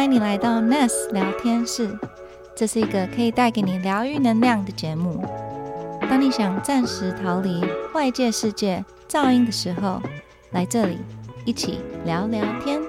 [0.00, 1.94] 欢迎你来到 Ness 聊天室，
[2.56, 5.22] 这是一个可以带给你疗愈能量的节目。
[6.08, 10.00] 当你想暂时逃离外界世界噪音的时候，
[10.52, 10.96] 来这里
[11.44, 12.80] 一起聊聊天。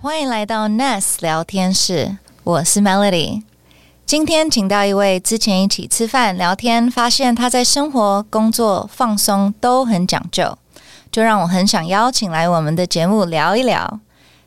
[0.00, 3.42] 欢迎来到 Ness 聊天室，我是 Melody。
[4.06, 10.56] 今天请到一位之前一起吃饭聊天，发现他在生活、工作、放松都很讲究，
[11.18, 13.98] 就让我很想邀请来我们的节目聊一聊。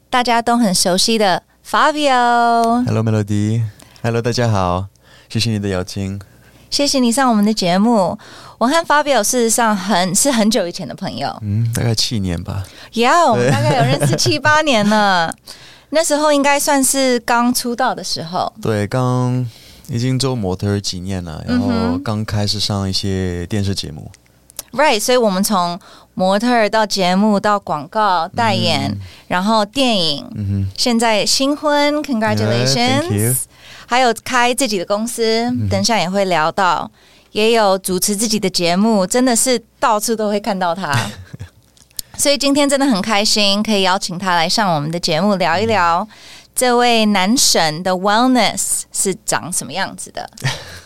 [0.10, 2.86] 大家都很熟悉的 Fabio。
[2.86, 3.64] Hello Melody。
[4.02, 4.86] Hello，大家好，
[5.28, 6.18] 谢谢你的邀请。
[6.70, 8.18] 谢谢你上我们的节目。
[8.58, 12.64] 我和 Fabio 事实上很是很久以前的朋友，嗯，大概七年吧。
[12.94, 15.36] Yeah，、我们大概有认识七八年了。
[15.92, 19.46] 那时候应该算是刚出道的时候，对，刚
[19.90, 24.10] 已经做模特几年了，然后刚开始上一些电视节目。
[24.72, 24.98] right？
[24.98, 25.78] 所以我们从
[26.14, 28.96] 模特儿到节目到广告代言，
[29.28, 33.38] 然后电影，嗯现在新婚，congratulations。
[33.88, 36.90] 还有开自己的公司，嗯等一下也会聊到，
[37.32, 40.94] 也有主持自己的节目，真的是到处都会看到他。
[42.18, 46.08] 所以今天真的很开心，可以邀请他来上我们的节目聊一聊
[46.56, 50.30] 这位男神的 wellness 是长什么样子的。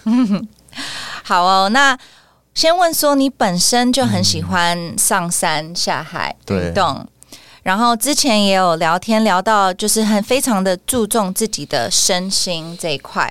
[1.24, 1.98] 好哦，那
[2.56, 7.06] 先问说，你本身就很喜欢上山下海对运动，
[7.64, 13.30] 然后之前也有聊天聊到，就是很非常的注重自己的身心这一块，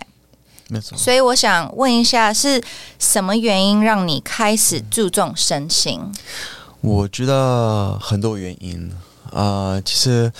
[0.68, 0.96] 没错。
[0.98, 2.62] 所以我想问一下，是
[2.98, 6.00] 什么原因让你开始注重身心？
[6.82, 8.92] 我觉得很多原因
[9.32, 10.30] 啊、其实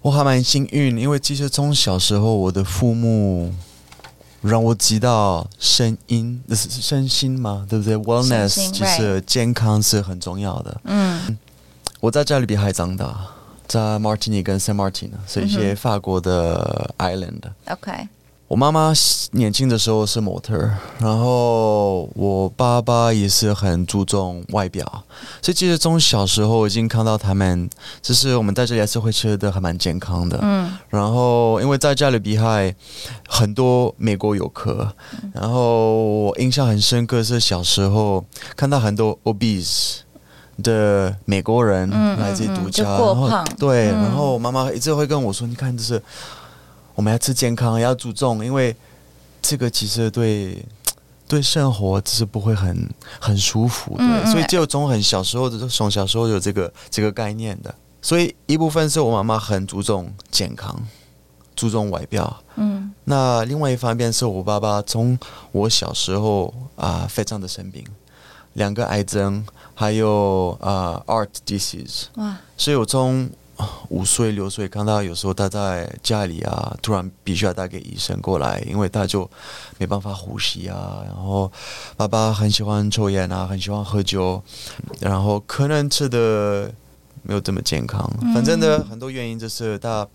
[0.00, 3.52] 我还蛮幸运，因为其实从小时候我的父母
[4.42, 10.80] 让我知道声音，是是身心嘛，对不对？Wellness 心就是健康是很重要的。
[10.84, 11.38] 嗯
[12.00, 13.16] 我在加勒比海长大，
[13.68, 17.40] 在 Martinique 跟 Saint Martin 是一些法国的 island。
[17.66, 18.08] ，OK，
[18.52, 18.92] 我妈妈
[19.30, 20.54] 年轻的时候是模特，
[20.98, 24.84] 然后我爸爸也是很注重外表，
[25.40, 27.70] 所以其实从小时候已经看到他们，
[28.02, 30.38] 就是我们在这里还是会吃的还蛮健康的。
[30.42, 30.70] 嗯。
[30.90, 32.74] 然后因为在加勒比海
[33.26, 34.86] 很多美国游客，
[35.32, 38.22] 然后我印象很深刻是小时候
[38.54, 40.00] 看到很多 obese
[40.62, 44.02] 的美国人嗯来这里度假，嗯嗯就过然后对，嗯。
[44.02, 46.02] 然后我妈妈一直会跟我说：“你看，就是
[47.02, 48.76] 我们要吃健康，要注重，因为
[49.42, 50.64] 这个其实对。
[51.26, 52.86] ”对生活只是不会很
[53.18, 60.78] 很舒服，的，所以就从很小时候的从小时候有这个这个概念的，所以一部分是我妈妈很注重健康，
[61.56, 62.42] 注重外表。
[62.56, 65.18] 嗯那另外一方面是我爸爸从
[65.52, 67.82] 我小时候啊、非常的生病，
[68.52, 69.42] 两个癌症，
[69.74, 79.28] 还有啊、art disease，哇，所以我从啊五岁六岁看到有时候他在家里啊，突然必须要带个医生过来，因为他就
[79.78, 81.02] 没办法呼吸啊。
[81.04, 81.50] 然后
[81.96, 84.42] 爸爸很喜欢抽烟啊，很喜欢喝酒，
[85.00, 86.72] 然后可能吃的
[87.22, 88.10] 没有这么健康。
[88.34, 90.06] 反正呢，很多原因就是他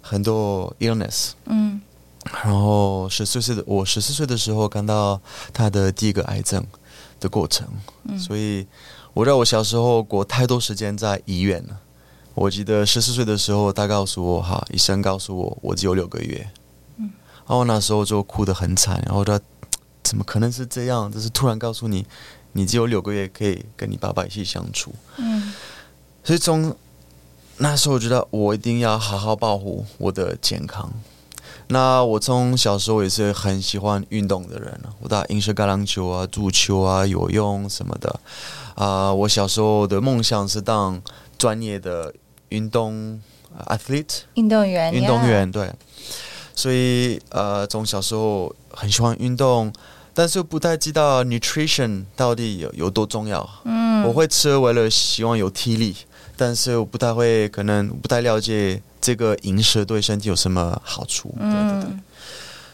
[0.00, 1.30] 很多 illness。
[1.46, 1.80] 嗯
[2.44, 5.18] 然后十四岁的我十四岁的时候看到
[5.54, 6.62] 他的第一个癌症
[7.18, 7.66] 的过程，
[8.18, 8.66] 所以
[9.14, 11.80] 我知道我小时候过太多时间在医院了。
[12.34, 16.48] 我记得十四岁的时候，他告诉我，哈，医生告诉我我只有六个月，
[16.98, 17.10] 嗯
[17.46, 19.38] 然后那时候就哭得很惨，然后他
[20.02, 21.10] 怎么可能是这样？
[21.10, 22.06] 就是突然告诉你，
[22.52, 25.52] 你只有六个月可以跟你爸爸一起相处，嗯
[26.22, 26.74] 所以从
[27.56, 30.90] 那时候我觉得我一定要好好保护我的健康。
[31.66, 38.20] 那我从小时候也是很喜欢运动的人，我打英式橄榄球啊、足球啊、游泳什么的。
[38.74, 41.00] 啊、我小时候的梦想是当
[41.38, 42.12] 专业的
[42.50, 43.20] 运动
[43.56, 45.70] 呃 athlete，运动员，运动员对。
[46.54, 49.72] 所以呃，从小时候很喜欢运动，
[50.12, 53.48] 但是不太知道 nutrition 到底有有多重要。
[53.64, 55.96] 嗯，我会吃为了希望有体力，
[56.36, 61.34] 但是我不太会，可能不太了解这个饮食对身体有什么好处。
[61.38, 62.02] 对对对，嗯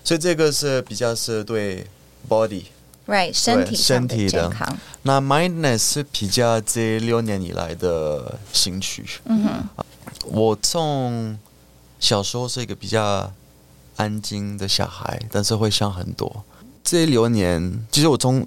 [0.03, 1.87] 所以这个是比较是对
[2.29, 2.65] body。
[3.07, 9.05] ，right，身体身体的健康，那 mindness 是比较这六年以来的兴趣。
[9.25, 9.85] 嗯哼，
[10.27, 11.39] 我从
[11.99, 13.33] 小时候是一个比较
[13.97, 16.45] 安静的小孩，但是会想很多。
[16.85, 18.47] 这六年，其实我从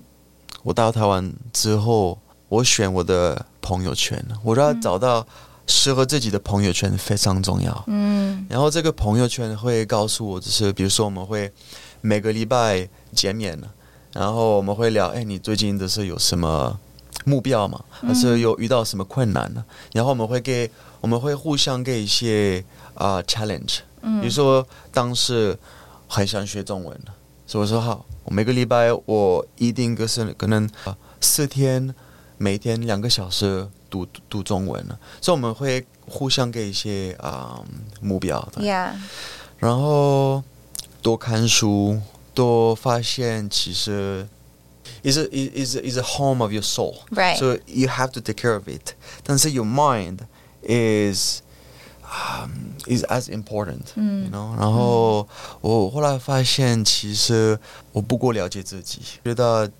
[0.63, 2.17] 我到台湾之后，
[2.47, 5.25] 我选我的朋友圈，我都要找到
[5.67, 7.83] 适合自己的朋友圈非常重要。
[7.87, 11.51] 嗯然后这个朋友圈会告诉我，就是比如说我们会
[12.01, 13.59] 每个礼拜见面，
[14.13, 16.79] 然后我们会聊，哎，你最近的是有什么
[17.25, 19.63] 目标吗，还是有遇到什么困难呢？
[19.93, 20.69] 然后我们会给
[21.01, 22.63] 我们会互相给一些
[22.95, 25.57] 啊、challenge，比如说当时
[26.07, 26.99] 很想学中文，
[27.45, 31.93] 所以我说好，我每个礼拜我一定就是可能啊四天，
[32.37, 37.61] 每天两个小时读读中文了，所以我们会互相给一些啊、
[38.01, 38.61] 目标的。
[38.61, 38.91] Yeah.
[39.57, 40.43] 然后
[41.01, 41.99] 多看书，
[42.38, 44.26] 多发现其实
[45.02, 46.96] is a is a, is a home of your soul.
[47.10, 47.36] Right.
[47.38, 48.94] So you have to take care of it.
[49.22, 50.18] 但是 your mind
[50.62, 51.40] is
[52.02, 53.94] um, is as important.
[53.96, 54.56] You know.
[54.58, 55.28] 然后
[55.60, 57.58] 我后来发现，其实
[57.92, 59.70] 我不够了解自己，觉得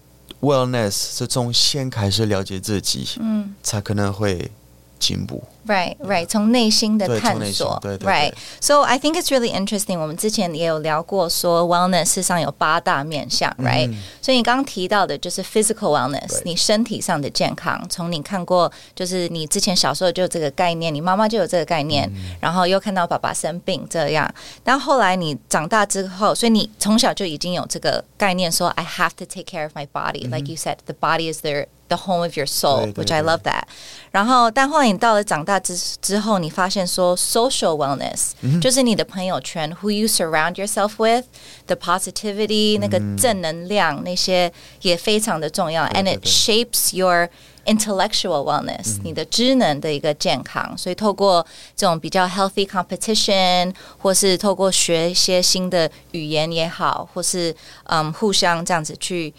[0.40, 4.50] wellness 是从先开始了解自己，嗯才可能会
[4.98, 5.42] 进步。
[5.66, 9.98] Right, right，从内心的对从探索内心对对对，Right。So I think it's really interesting。
[9.98, 17.82] 我们之前也有聊过，说 wellness 事实上有八大面向，Right？、所以你刚刚提到的就是 physical wellness，嗯对你身体上的健康。
[17.88, 24.31] 从你看过，就是你之前小时候就有这个概念，你妈妈就有这个概念，嗯然后又看到爸爸生病这样。
[24.62, 31.98] 但后来你长大之后，所以你从小就已经有这个概念，说 I have to take care of my body、Like you said, the body is the the
[31.98, 33.62] home of your soul, 对对 which I 对 love that.
[34.10, 44.52] 然后，但后来你到了长大 之之后，你发现说 social wellness、就是你的朋友圈，who you surround yourself with，the positivity、那个正能量那些
[44.82, 47.28] 也非常的重要，and 对 it 对 shapes your
[47.64, 50.76] intellectual wellness，、你的知能的一个健康。
[50.76, 51.44] 所以透过
[51.75, 57.54] 这种比较 healthy competition，或是透过学一些新的语言也好，或是
[57.84, 59.32] 嗯互相这样子去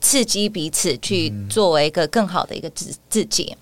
[0.00, 3.54] 刺激彼此，去作为一个更好的一个自自己。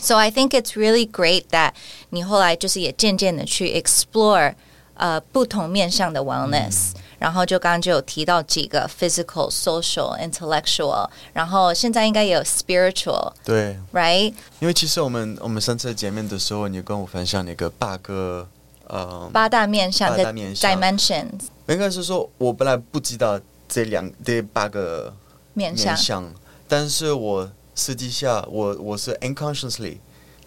[0.00, 1.72] So I think it's really great that
[2.10, 4.54] 你后来就是也渐渐的去 explore
[4.94, 13.76] 呃不同面向的 wellness，、然后就刚刚就有提到几个 physical、social、intellectual，然后现在应该也有 spiritual，right？
[13.92, 18.48] 对，因为其实我们我们上次见面的时候，你跟我分享那个八个
[18.86, 23.38] 呃，八大面向的八大面向 dimensions 应该是说我本来不知道
[23.68, 25.12] 这两这八个
[25.54, 26.34] 面向面向，
[26.66, 29.98] 但是我 私底下我我是 unconsciously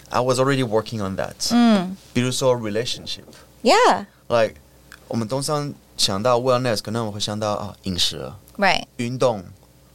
[0.10, 3.24] I was already working on that、嗯比如说 relationship。
[3.64, 4.56] ，Yeah，right，like
[5.08, 8.32] 我们通常想到 wellness，可能我会想到啊饮食、
[8.98, 9.44] 运动，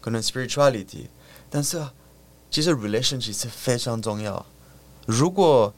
[0.01, 1.09] 可能 spirituality，
[1.51, 1.93] 但是啊
[2.51, 4.47] 其实 relationship 是非常重要。
[5.05, 5.75] 如果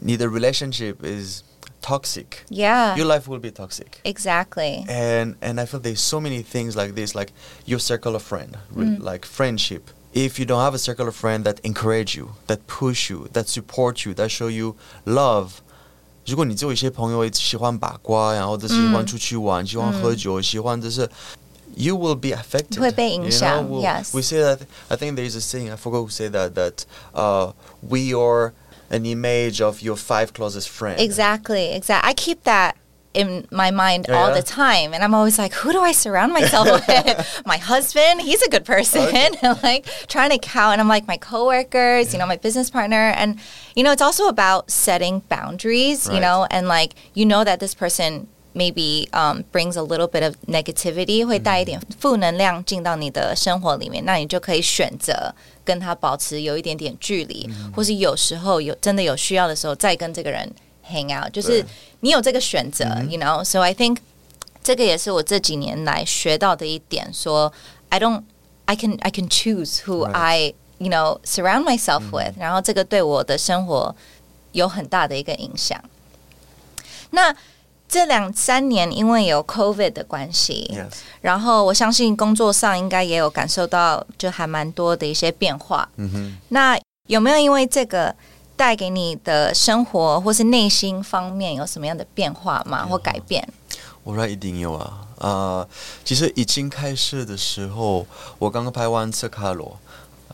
[0.00, 1.42] 你的 relationship is
[1.82, 3.86] toxic，your Yeah， life will be toxic。
[4.04, 7.32] exactly， And and I feel there's so many things like this, like
[7.64, 9.82] your circle of friend, re- like friendship.
[10.14, 13.46] If you don't have a circle of friend that encourage you, that push you, that
[13.48, 14.74] support you, that show you
[15.06, 15.60] love.
[16.26, 21.08] 如果你只有一些朋友喜欢八卦，然后就是喜欢出去玩，喜欢喝酒，喜欢就是
[21.76, 22.80] you will be affected.
[22.80, 24.12] 会被影响 You know, we- yes.
[24.12, 24.58] We say that.
[24.88, 25.70] I think there is a saying.
[25.70, 26.54] I forgot who said that.
[26.54, 26.84] That
[27.14, 28.52] uh, we are
[28.90, 31.00] an image of your five closest friends.
[31.00, 32.10] Exactly, exactly.
[32.10, 32.74] I keep that
[33.14, 34.34] in my mind all Yeah.
[34.34, 37.42] the time, and I'm always like, who do I surround myself with?
[37.44, 40.74] my husband, he's a good person, and like trying to count.
[40.74, 43.40] And I'm like my coworkers, you know, my business partner, and
[43.74, 46.22] you know, it's also about setting boundaries, you Right.
[46.22, 48.28] know, and like you know that this person.
[48.52, 55.32] Maybe um, brings a little bit of negativity，会带一点负能量进到你的生活里面，那你就可以选择
[55.64, 60.52] 跟他保持有一点点距离，或是有时候有真的有需要的时候再跟这个人
[60.88, 61.66] hang out，就是对
[62.00, 63.98] 你有这个选择、y o u know。So I think
[64.62, 67.52] 这个也是我这几年来学到的一点，说
[67.88, 68.22] I don't
[68.66, 70.12] I can I can choose who Right.
[70.12, 73.94] I you know surround myself with，、然后这个对我的生活
[74.52, 75.82] 有很大的一个影响。
[77.10, 77.34] 那
[77.88, 80.94] 这两三年因为有 COVID 的关系 Yes.
[81.22, 85.88] 然后我相信工作上应该也有感受到，就还蛮多的一些变化。
[85.96, 86.38] 嗯哼。
[86.50, 88.14] 那有没有因为这个
[88.55, 92.85] 带给你的生活或是内心方面有什么样的变化吗？
[92.85, 93.47] 或改变？
[94.03, 95.67] 我说一定有啊，呃，
[96.03, 98.05] 其实已经开始的时候，
[98.37, 99.79] 我刚刚拍完《斯卡罗》，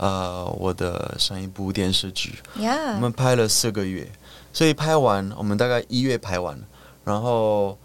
[0.01, 4.12] 呃，我的上一部电视剧，我们拍了四个月，
[4.51, 6.60] 所以拍完我们大概一月拍完，
[7.06, 7.78] 然后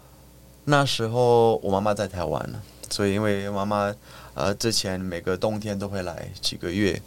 [0.65, 3.95] 那时候我妈妈在台湾，所以因为妈妈
[4.33, 7.01] 呃之前每个冬天都会来几个月，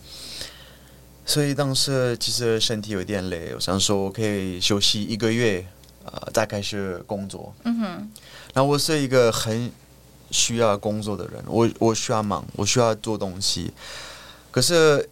[1.25, 5.65] 所以当时其实身体有点累，我想说我可以休息一个月，
[6.05, 7.55] 呃，再开始工作。
[7.65, 7.85] 嗯哼，
[8.53, 9.71] 然后我是一个很
[10.31, 13.73] 需要工作的人，我我需要忙，我需要做东西。
[14.51, 15.09] 可是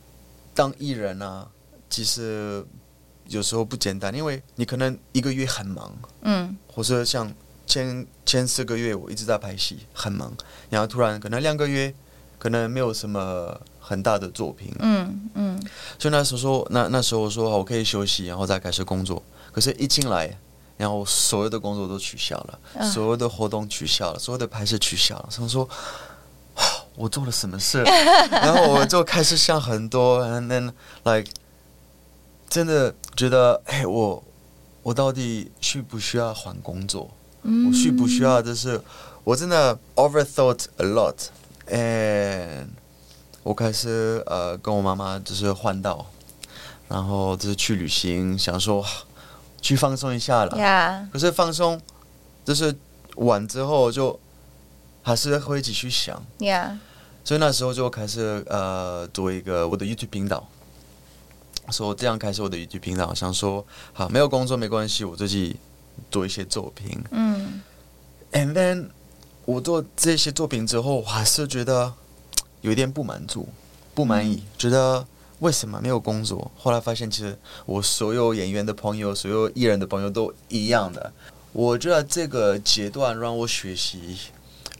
[0.54, 1.46] 当艺人啊，
[1.88, 2.64] 其实
[3.28, 7.32] 有时候不简单，因为你可能一个月很忙，嗯或者像
[7.66, 10.32] 前前四个月我一直在拍戏，很忙，
[10.70, 11.94] 然后突然可能两个月
[12.38, 15.62] 可能没有什么很大的作品，嗯嗯
[15.98, 19.22] 所以那时候说，那那时候我说好我可以休息，然后再开始工作。
[19.50, 20.38] 可是，一进来，
[20.76, 25.28] 然后所有的工作都取消了，啊所有的活动取消了，所有的拍摄取消了。
[25.30, 25.66] 想说，
[26.94, 27.82] 我做了什么事？
[28.30, 30.70] 然后我就开始想很多，and then
[31.04, 31.30] like
[32.50, 34.22] 真的觉得，哎，我
[34.82, 37.10] 我到底需不需要换工作？
[37.42, 38.42] 嗯我需不需要？
[38.42, 38.80] 就是
[39.24, 42.66] 我真的 overthought a lot，and
[43.48, 46.04] 我开始呃跟我妈妈就是换道，
[46.86, 48.84] 然后就是去旅行，想说
[49.62, 50.54] 去放松一下了。
[50.54, 51.80] ，Yeah，可是放松
[52.44, 52.76] 就是
[53.16, 54.20] 完之后就
[55.02, 56.76] 还是会继续想，Yeah，
[57.24, 60.46] 所以那时候就开始呃做一个我的 YouTube 频道。
[61.70, 63.64] 说这样开始我的 YouTube 频道，想说
[63.94, 65.56] 好没有工作没关系，我自己
[66.10, 67.02] 做一些作品。
[67.12, 67.62] 嗯
[68.32, 68.90] And then
[69.46, 71.94] 我做这些作品之后，我还是觉得
[72.60, 73.48] 有一点不满足、
[73.94, 75.06] 不满意，觉得
[75.40, 76.50] 为什么没有工作？
[76.56, 81.12] 后来发现，其实我所有演员的朋友、所有艺人的朋友都一样的。
[81.52, 84.18] 我觉得这个阶段让我学习，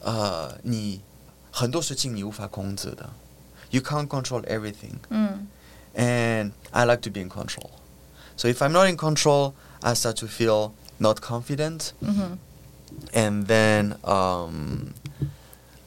[0.01, 1.01] 呃，你
[1.51, 3.09] 很多事情你无法控制的
[3.71, 4.95] ，you can't control everything。
[5.11, 5.47] 嗯
[5.95, 7.71] and I like to be in control.
[8.37, 12.39] So if I'm not in control, I start to feel not confident, 嗯哼
[13.13, 14.93] and then um,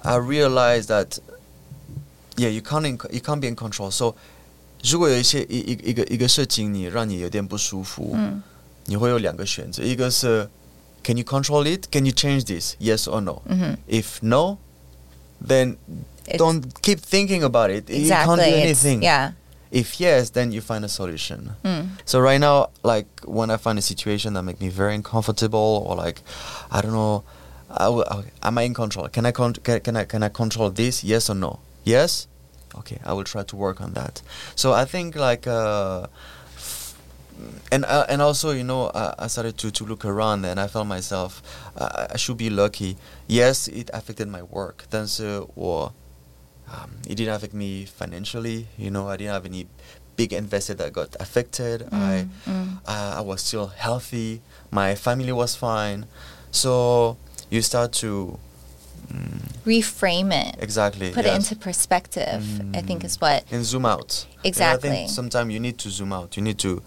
[0.02, 1.20] I realize that
[2.37, 3.91] yeah, you can't in, you can't be in control.
[3.91, 4.15] So
[4.83, 8.43] 如果有一些一一一个一个事情你让你有点不舒服，嗯
[8.87, 10.49] 你会有两个选择，一个是
[11.03, 11.87] Can you control it?
[11.91, 12.75] Can you change this?
[12.79, 13.43] Yes or no?
[13.47, 14.59] 嗯哼 If no,
[15.45, 15.77] then
[16.27, 17.89] It's- don't keep thinking about it.
[17.91, 18.63] You can't do Exactly.
[18.63, 19.03] It's, anything.
[19.03, 19.33] yeah.
[19.73, 21.51] If yes, then you find a solution.
[21.65, 25.85] 嗯 So right now, like when I find a situation that make me very uncomfortable,
[25.87, 26.21] or like,
[26.71, 27.23] I don't know,
[27.69, 29.09] I will, I- am I in control?
[29.09, 31.03] Can I con- can, can I can I control this?
[31.03, 31.59] Yes or no?
[31.85, 32.27] Yes.
[32.75, 34.21] Okay, I will try to work on that.
[34.55, 36.07] So I think like, uh,
[36.57, 36.95] f-
[37.73, 40.67] and uh, and also you know I, I started to to look around and I
[40.69, 41.43] felt myself
[41.77, 42.97] uh, I should be lucky.
[43.29, 44.85] Yes, it affected my work.
[44.91, 45.93] 但是我
[46.69, 48.67] um, it didn't affect me financially.
[48.77, 49.67] You know, I didn't have any
[50.17, 51.87] big investor that got affected.
[51.93, 54.41] I, 嗯 I I was still healthy.
[54.71, 56.07] My family was fine.
[56.51, 57.17] So
[57.51, 58.39] you start to mm,
[59.65, 62.43] reframe it, exactly put yes, it into perspective.
[62.75, 63.07] I think Mm.
[63.07, 63.45] is what.
[63.51, 64.27] and zoom out.
[64.37, 64.91] And I Exactly.
[64.91, 66.37] think sometimes you need to zoom out.
[66.37, 66.83] You need to.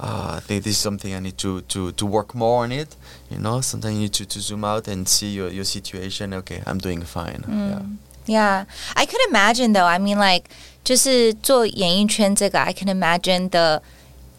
[0.00, 2.94] Uh, I think this is something I need to, to, to work more on it.
[3.30, 6.32] You know, sometimes you need to, to zoom out and see your, your situation.
[6.34, 7.42] Okay, I'm doing fine.
[7.48, 7.80] Yeah.
[7.80, 7.96] Mm.
[8.26, 9.86] Yeah, I could imagine though.
[9.86, 10.44] I mean, like
[10.84, 13.82] 就是做演艺圈这个，I can imagine 的，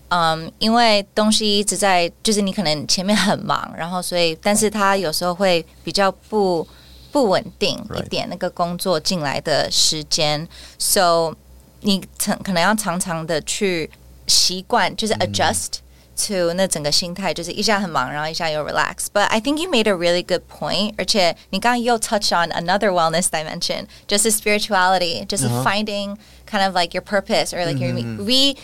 [0.07, 6.65] 嗯，因为东西一直在，就是你可能前面很忙，然后所以，但是他有时候会比较不
[7.13, 8.05] 不稳定 Right.
[8.05, 10.47] 一点，那个工作进来的时间，
[10.77, 11.33] so
[11.81, 13.89] 你常可能要常常的去
[14.27, 23.27] 习惯，就是 adjust、to 那整个心态，就是一下很忙，然后一下又 relax。But I think you made a really good point，而且你刚刚又 touch on another wellness
[23.27, 25.63] dimension，就是 spirituality，就是 Uh-huh.
[25.63, 26.17] finding
[26.49, 28.55] kind of like your purpose or like your re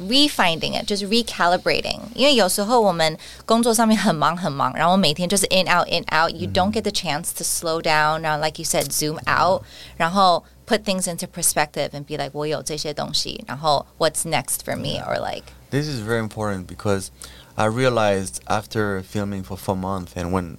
[0.00, 1.98] refinding it，就是 recalibrating。
[2.14, 9.18] 因为有时候我们工作上面很忙很忙，然后每天就是 in out in out，you don't get the chance to slow down，然后 like you said zoom
[9.26, 9.62] out，
[9.96, 15.86] 然后 put things into perspective and be like 我有这些东西，然后 what's next for me or like This
[15.86, 17.08] is very important because
[17.56, 20.58] I realized after filming for four months and when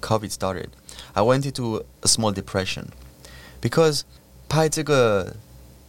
[0.00, 0.70] COVID started,
[1.14, 2.88] I went into a small depression
[3.60, 4.02] because
[4.48, 5.36] 拍这个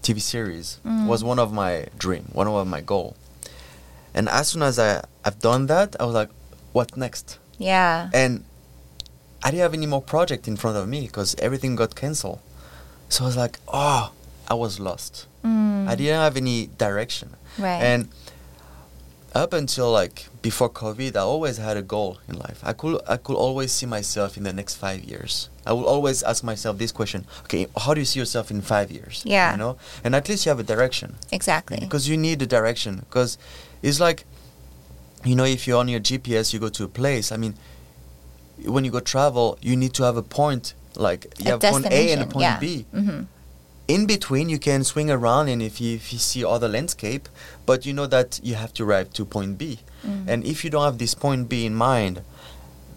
[0.02, 1.06] TV series mm.
[1.06, 3.16] was one of my dream, one of my goal.
[4.14, 6.30] And as soon as I, I've done that, I was like,
[6.72, 7.38] what next?
[7.58, 8.44] yeah And
[9.42, 12.40] I didn't have any more project in front of me because everything got canceled.
[13.08, 14.12] So I was like, oh,
[14.48, 15.26] I was lost.
[15.44, 15.86] Mm.
[15.88, 17.36] I didn't have any direction.
[17.58, 18.08] right And
[19.34, 22.60] up until like before COVID, I always had a goal in life.
[22.62, 25.48] I could I could always see myself in the next five years.
[25.66, 28.90] I will always ask myself this question: Okay, how do you see yourself in five
[28.90, 29.22] years?
[29.26, 29.52] Yeah.
[29.52, 32.96] you know, and at least you have a direction exactly because you need a direction.
[33.00, 33.38] Because
[33.82, 34.24] it's like,
[35.24, 37.30] you know, if you're on your GPS, you go to a place.
[37.30, 37.54] I mean,
[38.64, 40.74] when you go travel, you need to have a point.
[40.96, 42.58] Like you a have point A and a point yeah.
[42.58, 43.22] B hmm
[43.88, 47.28] in between you can swing around and if you, if you see other landscape
[47.66, 50.28] but you know that you have to arrive to point b Mm.
[50.28, 52.22] and if you don't have this point b in mind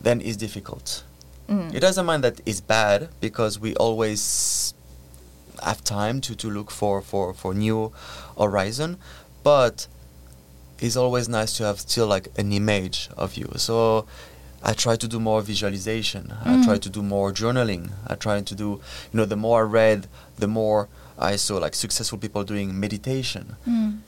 [0.04, 1.04] then it's difficult
[1.50, 1.74] Mm.
[1.74, 4.74] it doesn't mean that it's bad because we always
[5.64, 7.92] have time to, to look for, for, for new
[8.38, 8.98] horizon
[9.44, 9.88] but
[10.80, 14.06] it's always nice to have still like an image of you so
[14.64, 16.34] I try to do more visualization.
[16.46, 16.64] I mm.
[16.66, 17.92] try to do more journaling.
[18.08, 18.70] I try to do,
[19.12, 20.88] you know, the more I read, the more
[21.18, 23.56] I saw like successful people doing meditation.
[23.68, 24.00] Mm.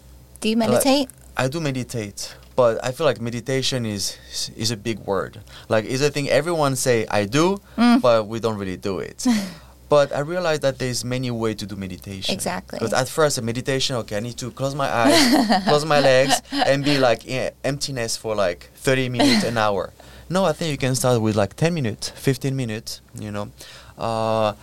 [0.41, 1.09] Do you meditate?
[1.37, 4.17] I do meditate, but I feel like meditation is
[4.55, 5.39] is a big word.
[5.69, 8.01] Like it's a thing everyone say I do, mm.
[8.01, 9.25] but we don't really do it.
[9.89, 12.33] but I realized that there's many way to do meditation.
[12.33, 12.79] Exactly.
[12.79, 16.41] Because at first, a meditation, okay, I need to close my eyes, close my legs,
[16.51, 19.93] and be like in emptiness for like 30 minutes, an hour.
[20.33, 23.01] No, I think you can start with like 10 minutes, 15 minutes.
[23.13, 23.51] You know,
[23.99, 24.53] uh,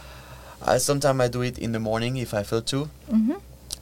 [0.67, 2.91] I sometimes I do it in the morning if I feel to.
[3.09, 3.35] Mm-hmm.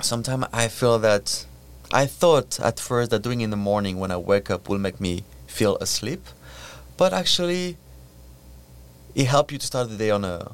[0.02, 1.46] Sometimes I feel that
[1.90, 5.00] I thought at first that doing in the morning when I wake up will make
[5.00, 6.20] me feel asleep,
[6.98, 7.78] but actually,
[9.14, 10.52] it helps you to start the day on a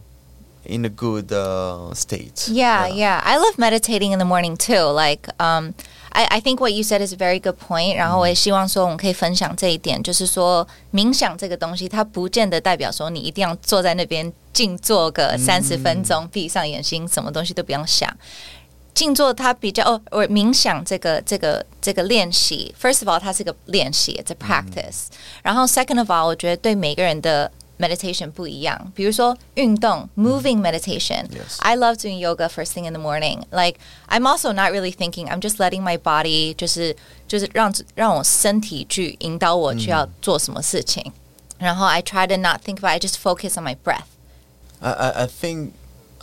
[0.66, 2.48] in a good uh, state.
[2.48, 4.92] Yeah, yeah, I love meditating in the morning too.
[4.92, 5.74] Like, um,
[6.12, 7.96] I I think what you said is a very good point.
[7.96, 18.12] 然后我也希望说我们可以分享这一点，就是说冥想这个东西，它不见得代表说你一定要坐在那边静坐个三十分钟，闭上眼睛，什么东西都不用想。
[18.94, 25.06] 静坐它比较哦，我冥想这个这个这个练习，first of all，它是个练习，it's a practice、
[25.42, 28.92] 然后 second of all，我觉得对每个人的 meditation 不一样。
[28.94, 31.28] 比如说运动，moving meditation。
[31.30, 31.58] Yes.
[31.60, 33.44] I love doing yoga first thing in the morning.
[33.52, 33.80] Like
[34.10, 35.30] I'm also not really thinking.
[35.30, 36.96] I'm just letting my body 就是
[37.28, 41.12] 就是让让我身体去引导我去要做什么事情。
[41.58, 42.92] 然后 I try to not think about.
[42.92, 44.06] it, I just focus on my breath.
[44.82, 45.72] I, I, I think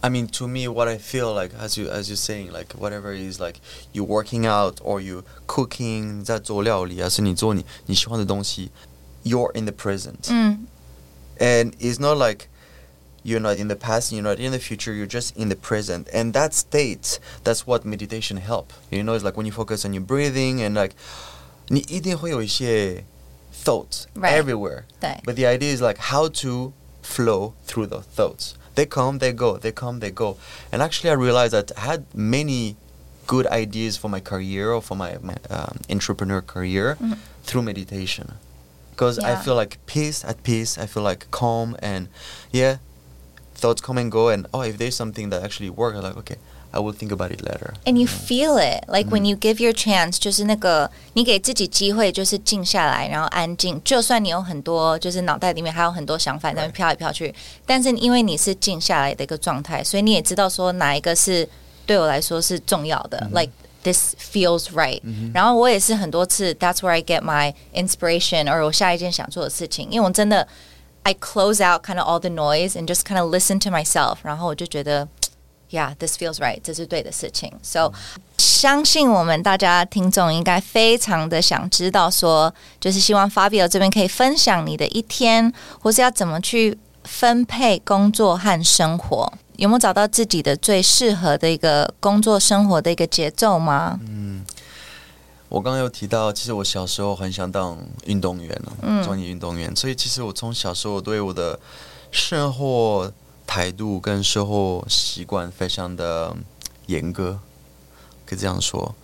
[0.01, 3.13] I mean to me what I feel like as you as you're saying like whatever
[3.13, 3.61] it is like
[3.93, 8.71] you working out or you cooking 在做料理还是你做你你喜欢的东西
[9.25, 10.67] you're in the present 嗯
[11.41, 12.49] and it's not like
[13.23, 16.09] you're not in the past you're not in the future you're just in the present
[16.13, 19.93] and that state that's what meditation help you know it's like when you focus on
[19.93, 20.95] your breathing and like
[21.69, 23.05] 你一定会有一些
[23.65, 24.41] thoughts Right.
[24.41, 28.55] everywhere 对 but the idea is like how to flow through the thoughts.
[28.75, 30.37] They come, they go, they come, they go.
[30.71, 32.77] And actually, I realized that I had many
[33.27, 36.99] good ideas for my career or for my, my um, entrepreneur career
[37.45, 38.35] through meditation.
[39.01, 39.43] Because I Yeah.
[39.43, 42.07] feel like peace at peace, I feel like calm, and
[42.51, 42.79] yeah,
[43.55, 44.31] thoughts come and go.
[44.31, 46.37] And oh, if there's something that actually works, I'm like, okay,
[46.73, 47.75] I will think about it later.
[47.85, 53.79] And you feel it, like when you give your chance，就是那个你给自己机会，就是静下来，然后安静。
[53.85, 57.35] 就算你有很多，就是脑袋里面还有很多想法在那边飘来飘去，
[57.67, 61.47] 但是因为你是静下来的一个状态，所以你也知道说哪一个是
[61.85, 63.29] 对我来说是重要的。
[63.33, 63.53] Like
[63.83, 65.01] this feels right、
[65.33, 70.47] 然后我也是很多次，That's where I get my inspiration，而我下一件想做的事情，因为我真的
[71.03, 75.09] I close out kind of all the noise and just kind of listen to myself，然后我就觉得。
[75.69, 76.61] Yeah, this feels right.
[76.63, 77.53] 这是对的事情。
[77.61, 77.93] So，
[78.39, 85.53] 相信我们大家听众应该非常的想知道说，就是希望 Fabio 这边可以分享你的一天，
[85.83, 89.33] 或是要怎么去分配工作和生活。
[89.62, 94.00] 有没有找到自己的最适合的一个工作生活的一个节奏吗？
[94.08, 94.44] 嗯
[95.50, 99.76] 我刚刚有提到，其实我小时候很想当运动员嗯，专业运动员。
[99.76, 101.60] 所以其实我从小时候对我的
[102.10, 103.12] 生活
[103.46, 106.36] 态度跟生活习惯非常的
[106.88, 107.38] 严格，
[108.26, 108.96] 可以这样说。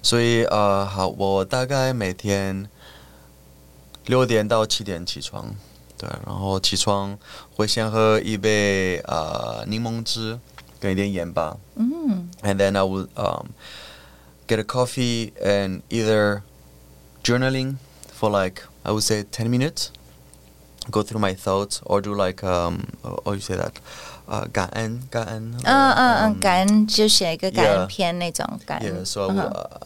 [0.00, 2.68] 所以呃，好，我大概每天
[4.06, 5.52] 六点到七点起床，
[5.97, 7.17] 对，然后起床
[7.55, 10.39] 会先喝一杯呃柠檬汁
[10.79, 13.47] 跟一点盐巴，嗯 and then I will um,
[14.47, 16.43] get a coffee and either
[17.21, 17.75] journaling
[18.17, 19.87] for like I would say ten minutes,
[20.89, 22.79] go through my thoughts, or do like um,
[23.25, 23.73] or you say that,
[24.25, 25.53] uh, 感恩感恩。
[25.65, 27.87] 嗯嗯 um, 嗯，感恩就写一个感恩 yeah.
[27.87, 29.03] 篇那种感恩。
[29.03, 29.81] Yeah, so I 嗯 will, 哼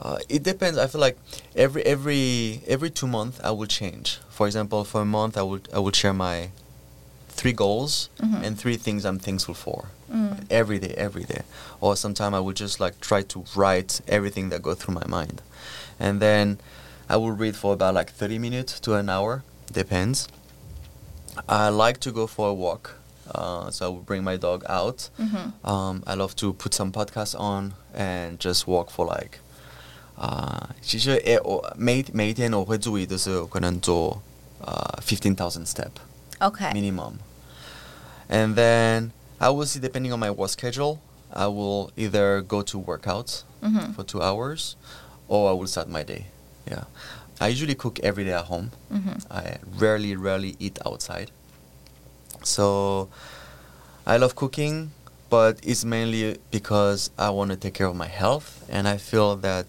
[0.00, 0.78] Uh, it depends.
[0.78, 1.16] I feel like
[1.54, 4.18] every every every two months I will change.
[4.30, 6.50] For example, for a month I will I would share my
[7.28, 8.44] three goals mm-hmm.
[8.44, 10.44] and three things I'm thankful for mm.
[10.50, 11.42] every day, every day.
[11.80, 15.42] Or sometimes I will just like try to write everything that go through my mind,
[15.98, 16.58] and then
[17.08, 20.28] I will read for about like 30 minutes to an hour, depends.
[21.48, 22.96] I like to go for a walk.
[23.34, 25.08] Uh, so I will bring my dog out.
[25.18, 25.66] Mm-hmm.
[25.66, 29.38] Um, I love to put some podcasts on and just walk for like
[30.21, 34.21] 啊、其实诶，我每每一天我会注意的是，可能做
[34.59, 35.89] 呃 fifteen thousand step。
[36.39, 37.13] ，OK， minimum.
[38.29, 40.97] And then I will see, depending on my work schedule,
[41.29, 44.73] I will either go to workouts 嗯哼 for two hours
[45.27, 46.23] or I will start my day.
[46.65, 46.85] Yeah.
[47.39, 48.69] I usually cook every day at home.
[48.89, 51.27] 嗯哼 I rarely, rarely eat outside.
[52.43, 53.09] So
[54.05, 54.89] I love cooking,
[55.31, 59.39] but it's mainly because I want to take care of my health and I feel
[59.41, 59.65] that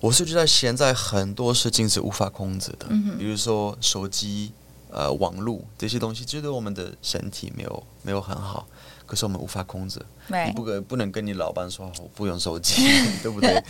[0.00, 4.52] 我是觉得现在很多事情是无法控制的，嗯哼比如说手机
[4.90, 8.66] 呃网络这些东西，觉得我们的身体没有没有很好，
[9.06, 10.00] 可是我们无法控制。
[10.28, 10.52] 你 Right.
[10.54, 12.82] 不可不能跟你老板说我不用手机，
[13.22, 13.62] 对不对？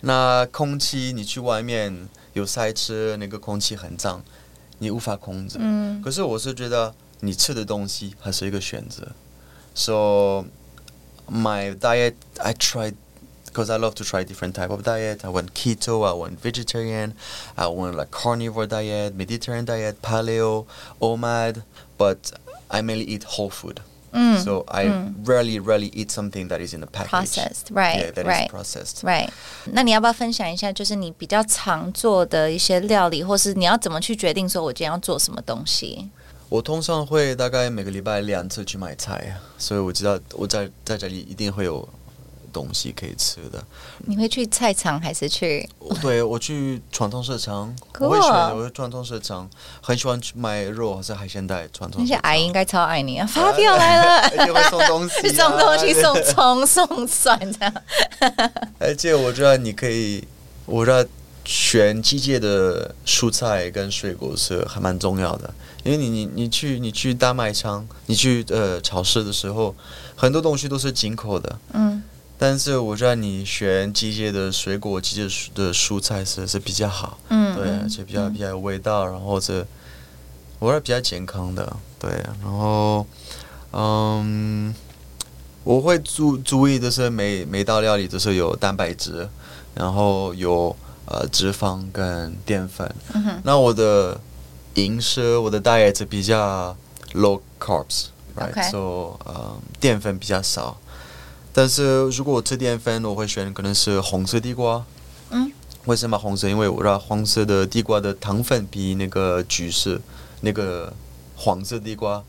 [0.00, 4.22] 那空气你去外面有塞车，那个空气很脏，
[4.78, 5.56] 你无法控制。
[5.60, 9.06] 嗯可是我是觉得你吃的东西还是一个选择。
[9.74, 10.46] So
[11.28, 12.96] my diet, I tried
[13.46, 15.24] because I love to try different type of diet.
[15.24, 17.14] I went keto, I went vegetarian,
[17.56, 20.66] I went like carnivore diet, Mediterranean diet, paleo,
[21.00, 21.62] OMAD,
[21.98, 22.32] but
[22.70, 23.80] I mainly eat whole food.
[24.12, 24.88] 嗯 So I
[25.24, 27.10] rarely, rarely eat something that is in a package.
[27.10, 29.04] processed right Yeah, that is right processed.
[29.04, 29.28] right。
[29.66, 36.10] 那你要不要分享一下，就是你比较常做的一些料理，或是你要怎么去决定说我今天要做什么东西？
[36.49, 41.87] 我通常会大概每个礼拜两次去买菜，所以我知道我在在这里一定会有
[42.53, 43.61] 东西可以吃的。
[44.05, 45.67] 你会去菜场还是去？
[46.01, 49.49] 对我去传统市场 我会选，我会传统市场，
[49.81, 52.29] 很喜欢去买肉或是海鲜带传统那些市场。
[52.29, 53.25] 阿姨应该超爱你啊！
[53.27, 54.29] 发票来了，
[54.69, 57.73] 送东西、啊，送东西、送葱、送蒜这样。
[58.79, 60.23] 而且我知道你可以，
[60.65, 61.09] 我觉得
[61.45, 65.53] 选季节的蔬菜跟水果是还蛮重要的，
[65.83, 69.75] 因为你你你去你去大卖场，你去呃超市的时候，
[70.15, 72.03] 很多东西都是进口的，嗯。
[72.37, 79.65] 但是我觉得你选季节的水果、季节的蔬菜是是比较好，嗯，对，而嗯且比较比较有味道，然后这
[80.59, 82.11] 我是比较健康的，对，
[82.43, 83.07] 然后
[83.71, 84.75] 嗯，
[85.63, 89.29] 我会注注意的是每每道料理都是有蛋白质，
[89.73, 90.75] 然后有
[91.07, 92.93] 呃脂肪跟淀粉。
[93.13, 94.19] 嗯那我的
[94.75, 96.75] 饮食，我的 diet 比较
[97.13, 98.69] low carbs，right？、Okay.
[98.71, 100.77] So 呃淀粉比较少。
[101.53, 104.83] 但是如果我吃淀粉，我会选可能是红色地瓜。
[105.29, 105.51] 嗯，
[105.85, 106.49] 为什么红色？
[106.49, 109.99] 因为我知道黄色的地瓜的糖分比那个橘色
[110.41, 110.91] 那个
[111.35, 112.21] 黄色地瓜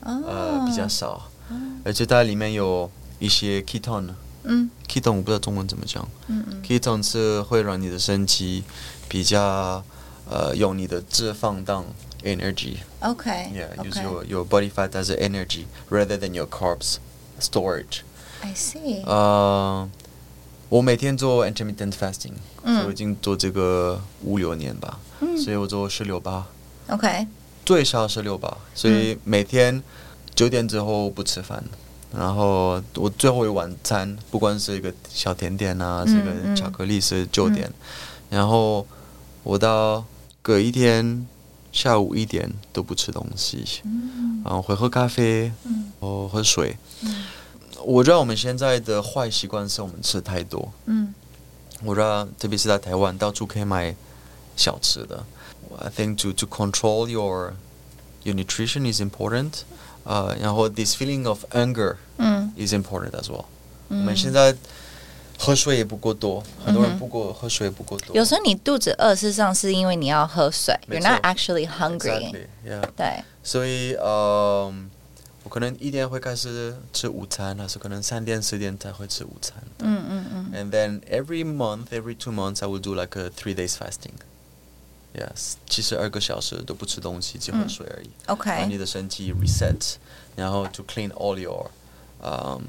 [0.00, 1.28] 呃哦比较少，
[1.84, 4.10] 而且它里面有一些 ketone。
[4.44, 6.06] 嗯 ketone 我不知道中文怎么讲。
[6.28, 8.64] 嗯嗯 ketone 是会让你的身体
[9.08, 9.84] 比较
[10.28, 11.84] 呃用你的脂肪当
[12.22, 12.76] energy。
[13.00, 16.96] ，OK Yeah, use your your body fat as energy rather than your carbs
[17.40, 18.00] storage.
[18.42, 19.88] I see，呃，
[20.70, 26.46] 我每天做 intermittent fasting，、嗯所以我已经做这个五六年吧，嗯所以我做十六八
[26.88, 27.26] ，OK
[27.66, 29.82] 最少十六八，所以每天
[30.34, 31.62] 九点之后不吃饭。
[32.16, 37.70] 然后我最后一晚餐，不管是一个小甜点啊，嗯是一个嗯巧克力是九点，
[38.28, 38.86] 然后
[39.42, 40.04] 我到
[40.42, 41.26] 隔一天
[41.72, 46.76] 下午一点都不吃东西，嗯然后会喝咖啡，嗯哦，喝水。
[47.02, 47.26] 嗯
[47.82, 50.70] 我知道我们现在的坏习惯是我们吃太多。
[50.84, 51.14] 嗯
[51.82, 53.94] 我知道，特别是在台湾，到处可以买
[54.54, 55.24] 小吃的。
[55.78, 57.54] I think to to control your
[58.22, 59.62] your nutrition is important.
[60.09, 63.45] 呃，然后 this feeling of anger 嗯 is important as well.
[63.87, 64.55] 我嗯们现在
[65.37, 68.15] 喝水也不够多，很多嗯哼人不够喝水不够多。
[68.15, 72.31] 有时候你肚子饿，事实上是因为你要喝水，You're 没错 not actually hungry。
[72.31, 72.81] Exactly, yeah.
[72.95, 74.73] 对，所以，呃，
[75.43, 79.55] 我可能一点会开始吃午餐，还是可能三点四点才会吃午餐。
[79.79, 84.13] 嗯嗯嗯 And then every month, every two months, I will do like a three days fasting.
[85.12, 88.10] Yes，七十二个小时都不吃东西，只喝嗯水而已。
[88.26, 89.96] ，OK，让你的身体 reset，
[90.36, 91.68] 然后 to clean all your
[92.22, 92.62] um,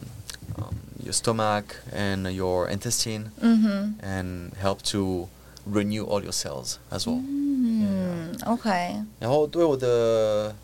[0.58, 0.74] um,
[1.04, 5.30] your stomach and your intestine 嗯哼，and help to
[5.72, 7.22] renew all your cells as well.
[7.24, 10.56] 嗯，OK，然后对我的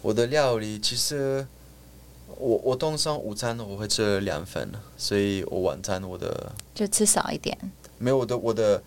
[0.00, 1.46] 我的料理，其实
[2.38, 7.56] 我我通常午餐我会吃两份，所以我晚餐我的就吃少一点。
[7.98, 8.82] 没有我的我的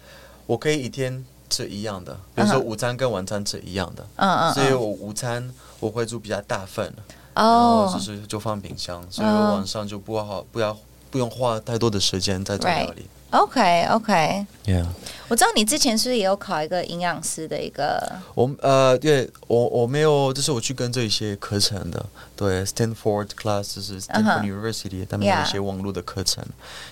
[0.48, 1.24] 我可以一天
[1.56, 4.54] 吃一样的，比如说午餐跟晚餐吃一样的，嗯嗯，嗯。
[4.54, 6.92] 所以我午餐我会煮比较大份，
[7.34, 10.78] 然后就哦，是就放冰箱，所以晚上就不好不要
[11.10, 13.06] 不用花太多的时间在做 Right 料理。
[13.32, 14.86] OK OK，Yeah，
[15.28, 18.02] 我知道你之前是不是也有考一个营养师的一个，
[18.34, 26.46] 我呃，对我我没有，就是我去跟这一些课程的，对，Stanford class 就是 Stanford University，、他们有一些网络的课程，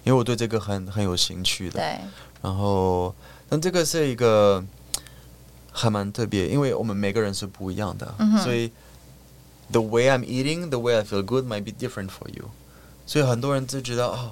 [0.03, 1.79] 因为我对这个很很有兴趣的。
[1.79, 1.99] 对，
[2.41, 3.15] 然后，
[3.49, 4.63] 但这个是一个
[5.71, 8.71] 还蛮特别，因为我们每个人是不一样的，嗯、所以
[9.71, 12.49] the way I'm eating, the way I feel good might be different for you。
[13.05, 14.31] 所以很多人就知道哦，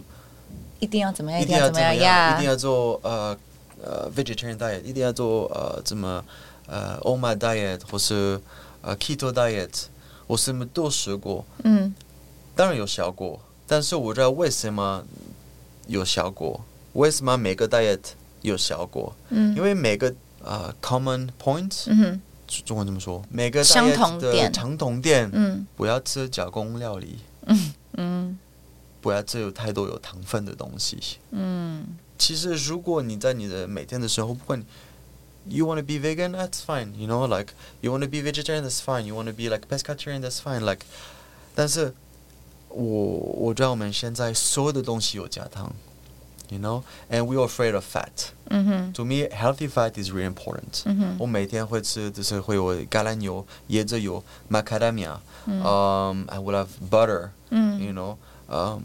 [0.79, 3.37] 一定要怎么样，一定要怎么样，一定要做呃
[3.83, 6.23] 呃 vegetarian diet，一定要做呃怎么
[6.67, 8.41] 呃 OMAD diet 或是
[8.81, 9.83] 呃 keto diet，
[10.27, 11.93] 我什么都试过，嗯，
[12.55, 15.03] 当然有效果，但是我知道为什么
[15.87, 16.61] 有效果，
[16.93, 17.99] 为什么每个 diet。
[18.41, 22.21] 有效果，嗯，因为每个呃 common point 嗯哼，
[22.65, 23.23] 中文怎么说？
[23.29, 28.39] 每个相同店的相同店，嗯不要吃加工料理，嗯嗯
[29.01, 30.97] 不要吃有太多有糖分的东西。
[31.31, 31.85] 嗯
[32.17, 34.63] 其实，如果你在你的每天的时候，不管
[35.47, 36.93] you want to be vegan, that's fine.
[36.95, 39.01] You know, like you want to be vegetarian, that's fine.
[39.05, 40.59] You want to be like pescatarian, that's fine.
[40.59, 40.85] Like，
[41.55, 41.95] 但是
[42.69, 45.73] 我我知道我们现在所有的东西有加糖
[46.50, 48.30] ，you know, and we are afraid of fat.
[48.48, 50.82] 嗯哼 To me, healthy fat is really important.
[50.84, 55.18] 嗯哼我每天会吃，就是会有橄榄油、椰子油、macadamia.
[55.46, 57.30] 嗯 Um, I will have butter.
[57.50, 58.16] You 嗯 know,
[58.48, 58.82] um,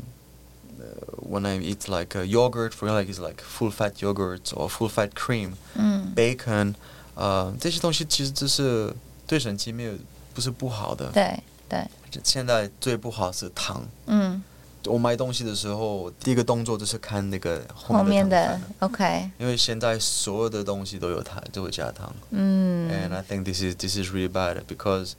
[0.79, 4.69] uh, when I eat like a yogurt, for like it's like full fat yogurt or
[4.69, 6.75] full fat cream, 嗯 bacon.
[7.15, 8.93] 呃，这些东西其实就是
[9.27, 9.93] 对身体没有
[10.33, 11.11] 不是不好的。
[11.11, 11.85] 对对
[12.23, 13.85] 现在最不好是糖。
[14.07, 14.41] 嗯
[14.88, 22.14] 我买东西的时候，第一个动作就是看那个后面的 OK 因为现在所有的东西都有糖，都有加糖。
[22.30, 25.12] 嗯 And I think this is this is really bad because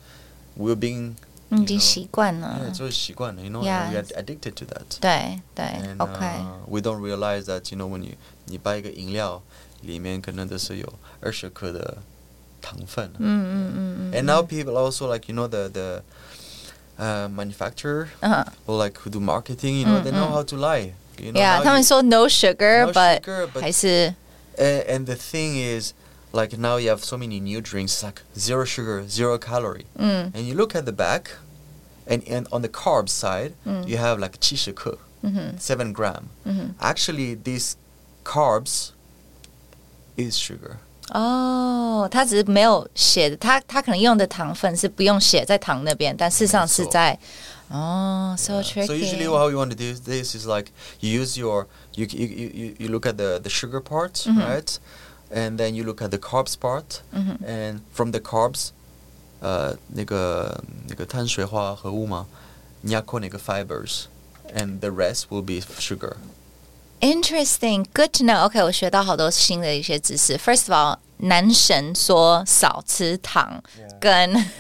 [0.58, 1.16] we're being
[1.50, 5.00] 你已经习惯了 yeah, 就是习惯了，you know, we are addicted to that.
[5.00, 5.66] 对对
[5.98, 9.42] OK uh, we don't realize that you know when you 你把一个饮料
[9.82, 11.98] 里面可能都是有二十克的
[12.62, 13.10] 糖分。
[13.18, 16.04] 嗯嗯嗯嗯 And now people also like you know the the
[16.99, 20.33] uh, manufacturer 嗯 or like who do marketing, you know, Mm, they know mm.
[20.33, 20.93] how to lie.
[21.19, 24.15] You know, Yeah， now 他们 you- 说 no sugar no but sugar, but 还是
[24.59, 25.93] and, and the thing is,
[26.33, 29.87] like now you have so many new drinks, like zero sugar, zero calorie.
[29.99, 31.33] 嗯 And you look at the back,
[32.07, 36.25] and, and on the carb side, 嗯 you have like 70克嗯哼 7 gram.
[36.45, 37.75] 嗯哼 Actually, these
[38.25, 38.91] carbs
[40.17, 40.79] is sugar.
[41.11, 47.19] 哦，他只是没有写的，他他可能用的糖分是不用写在糖那边，但事实上是在
[47.69, 48.65] 哦，so Yeah.
[48.65, 48.87] tricky。
[48.87, 50.69] So usually how you want to do this is like
[51.01, 54.39] you use your you you you, you- you look at the the sugar part, Mhm.
[54.39, 54.79] right?
[55.35, 58.69] And then you look at the carbs part, 嗯哼 and from the carbs,
[59.41, 62.27] 呃，那个那个碳水化合物嘛，
[62.83, 64.05] 你要扣那个 fibers,
[64.55, 66.17] and the rest will be sugar.
[67.01, 68.45] Interesting, good to know.
[68.47, 70.37] OK，我学到好多新的一些知识。
[70.39, 73.99] First of all，男神说少吃糖 Yeah.
[73.99, 74.51] 跟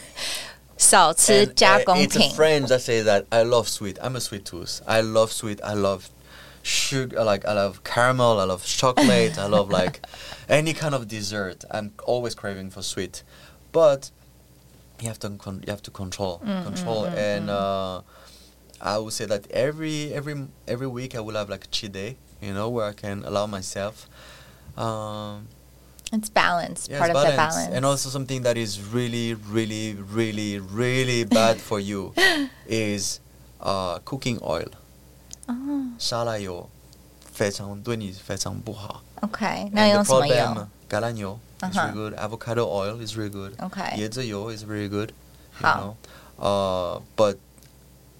[0.76, 2.32] 少吃 And, 加 uh, 工 it's a 品。
[2.34, 3.94] friend that say that I love sweet.
[4.00, 4.80] I'm a sweet tooth.
[4.86, 5.60] I love sweet.
[5.62, 6.06] I love
[6.64, 7.22] sugar.
[7.22, 8.40] Like I love caramel.
[8.40, 9.38] I love chocolate.
[9.38, 10.00] I love like
[10.48, 11.64] any kind of dessert.
[11.70, 13.22] I'm always craving for sweet,
[13.70, 14.10] but
[15.00, 17.52] you have to con- you have to control Mm, control mm, mm, and mm.
[17.52, 18.02] uh,
[18.80, 22.16] I would say that every every every week I will have like a cheat day.
[22.40, 24.06] You know where I can allow myself.
[24.76, 25.46] Um,
[26.12, 27.36] It's balance, Yes, part of the balance.
[27.56, 27.74] balance.
[27.74, 32.12] And also something that is really, really, really, really bad for you
[32.66, 33.20] is
[33.60, 34.68] uh, cooking oil.
[35.46, 35.54] 哦
[35.98, 36.68] 沙拉油
[37.32, 39.02] 非常对你非常不好。
[39.22, 41.86] ，OK，那 And 用 the 什么油 problem, 橄榄油 is Uh-huh.
[41.86, 42.14] really good.
[42.16, 43.54] Avocado oil is really good.
[43.64, 45.10] ？OK，椰子油 is really good.
[45.60, 45.96] You 好 know?
[46.38, 47.36] Uh, but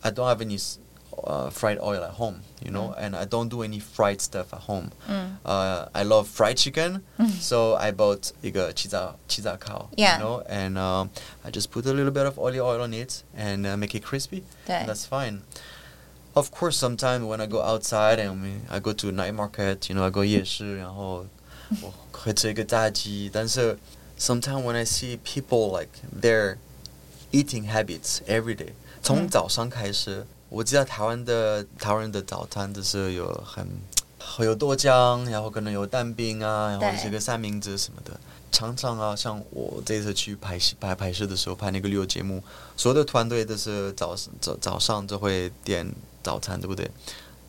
[0.03, 0.79] I don't have any s-
[1.25, 3.05] uh, fried oil at home, you know, Mm.
[3.05, 4.91] and I don't do any fried stuff at home.
[5.09, 10.19] 嗯 Uh, I love fried chicken, 嗯 so I bought 一个气炸气炸烤 Yeah.
[10.19, 11.11] you know, and um,
[11.45, 14.03] I just put a little bit of olive oil on it and uh, make it
[14.05, 14.43] crispy.
[14.67, 15.41] 对 And that's fine.
[16.35, 19.95] Of course, sometimes when I go outside and we, I go to night market, you
[19.95, 21.27] know, I go 夜市，然后
[21.83, 23.29] 我会吃一个炸鸡。
[23.31, 23.79] 但是
[24.19, 25.91] sometimes when I see people like
[26.23, 26.57] their
[27.33, 33.68] eating habits every day，从嗯早上开始， 我知道台湾的台湾人的早餐就是有很
[34.20, 38.20] 会有豆浆，然后可能有蛋饼啊，然后对这个三明治什么的。
[38.50, 42.42] 常常啊，像我这次去拍戏拍拍摄的时候，拍那个旅游节目，
[42.78, 45.86] 所有的团队都是早早早上就会点
[46.24, 46.90] 早餐，对不对？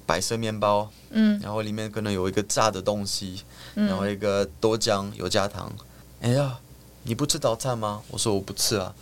[0.05, 3.43] 白色面包，嗯然后里面可能有一个炸的东西，
[3.75, 5.73] 然后嗯一个豆浆有加糖。
[6.21, 6.59] 哎呀，
[7.05, 8.03] 你不吃早餐吗？
[8.09, 8.93] 我说我不吃啊。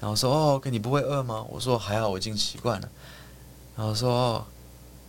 [0.00, 1.44] 然后说哦，OK，你不会饿吗？
[1.48, 2.88] 我说还好，我已经习惯了。
[3.79, 4.45] 然后说哦，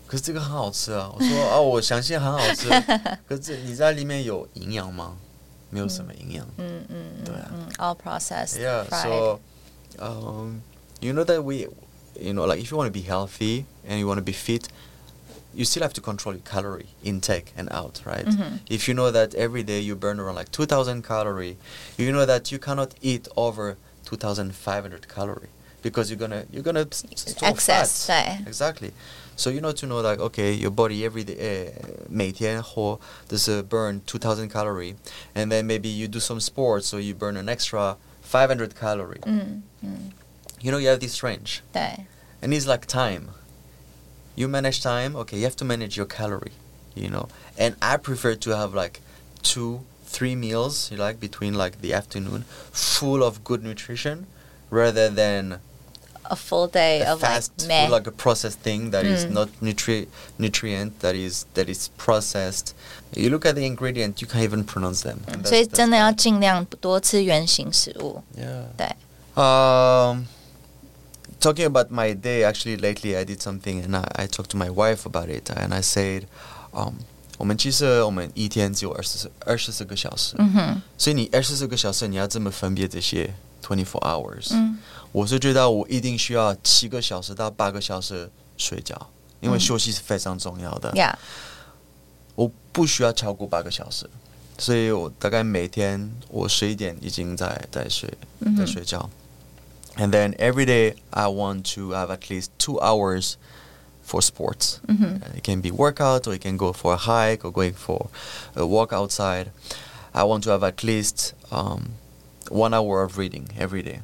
[0.07, 1.11] 可是这个很好吃啊。
[1.15, 2.69] 我说哦，我相信很好吃，
[3.29, 5.17] 可是你在里面有营养吗？
[5.71, 6.47] 没有什么营养。
[6.59, 9.03] 嗯嗯对啊嗯嗯，all processed, Yeah, fried.
[9.03, 9.41] so
[9.99, 10.61] um,
[11.01, 11.67] you know that we,
[12.19, 14.69] you know, like if you want to be healthy and you want to be fit,
[15.55, 18.27] you still have to control your calorie intake and out, right?
[18.27, 18.61] Mhm.
[18.69, 21.57] If you know that every day you burn around like 2,000 calorie,
[21.97, 25.49] you know that you cannot eat over 2,500 calorie
[25.82, 26.88] because you're gonna you're gonna
[27.44, 28.10] access
[28.46, 28.92] exactly.
[29.36, 31.74] So you know to know like okay your body every day
[32.10, 34.96] uh, does uh, burn 2000 calorie.
[35.36, 39.20] And then maybe you do some sports so you burn an extra 500 calorie.
[39.20, 40.12] Mm, mm.
[40.62, 41.62] you know you have this range.
[42.42, 43.32] And it's like time.
[44.36, 46.54] You manage time okay you have to manage your calorie
[46.96, 47.30] you know.
[47.58, 49.02] And i prefer to have like
[49.42, 54.28] two three meals you like between like the afternoon full of good nutrition
[54.70, 55.60] rather than
[56.31, 57.87] a full day a of fast like meh.
[57.87, 59.31] food, like a processed thing that is Mm.
[59.33, 62.75] not nutri- nutrient that is that is processed.
[63.13, 65.19] You look at the ingredient, you can't even pronounce them.
[65.29, 66.17] and 所以 that's- that's 真的要 bad.
[66.17, 68.23] 尽量多吃原形食物。
[68.37, 68.65] Yeah.
[68.77, 68.87] 对，
[69.37, 70.27] Um,
[71.41, 74.71] talking about my day, actually, lately I did something, and I, I talked to my
[74.71, 76.25] wife about it, and I said,
[76.73, 76.95] um,
[77.39, 83.33] 我们其实我们一天只有二十四二十四个小时，嗯哼，所以你二十四个小时你要这么分别这些
[83.63, 84.79] twenty four hours，、嗯
[85.13, 88.95] 我是觉得我一定需要七个小时到八个小时睡觉，
[89.41, 90.93] 因为嗯休息是非常重要的。
[90.93, 91.15] ，Yeah，
[92.35, 94.09] 我不需要超过八个小时，
[94.59, 99.09] 所以我大概每天我十一点已经在在睡嗯哼在睡觉。
[99.97, 103.37] And then every day I want to have at least two hours
[104.07, 104.77] for sports.
[104.89, 107.73] 嗯哼 Uh, It can be workout or you can go for a hike or going
[107.73, 108.09] for
[108.55, 109.47] a walk outside.
[110.13, 111.95] I want to have at least um,
[112.51, 114.01] one hour of reading every day.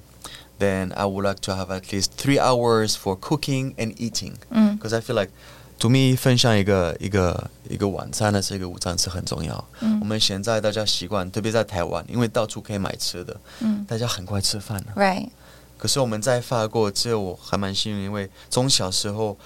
[0.59, 4.79] Then I would like to have at least three hours for cooking and eating 嗯
[4.79, 5.33] because I feel like
[5.81, 9.65] to me 分享一个一个一个晚餐呢是一个午餐是很重要。
[9.81, 14.93] 嗯我们现在大家习惯，特别在台湾，因为到处可以买吃的，嗯大家很快吃饭了。
[14.95, 15.31] ，Right，
[15.77, 19.37] 可是我们在法国，只有我还蛮幸运，因为从小时候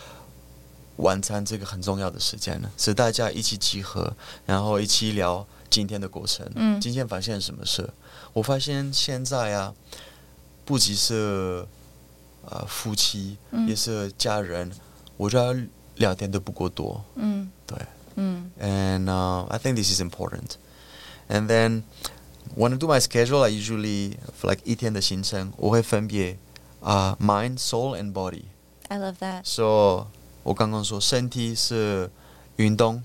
[0.96, 4.12] 晚餐这个很重要的时间呢，是大家一起集合，
[4.44, 6.46] 然后一起聊今天的过程。
[6.56, 7.88] 嗯今天发现什么事？
[8.35, 9.72] 我发现现在啊，
[10.64, 11.66] 不只是
[12.44, 14.70] 呃夫妻，嗯也是家人，
[15.16, 15.61] 我觉得
[15.96, 17.02] 聊天都不够多。
[17.14, 17.78] 嗯对。
[18.18, 20.56] 嗯 and uh, I think this is important.
[21.28, 21.82] And then
[22.56, 26.38] when I do my schedule, I usually for like 一天的行程，我会分别
[26.80, 28.44] 啊、mind, soul and body.
[28.88, 30.06] ，I love that， So
[30.44, 32.11] 我刚刚说身体是
[32.56, 33.02] 运动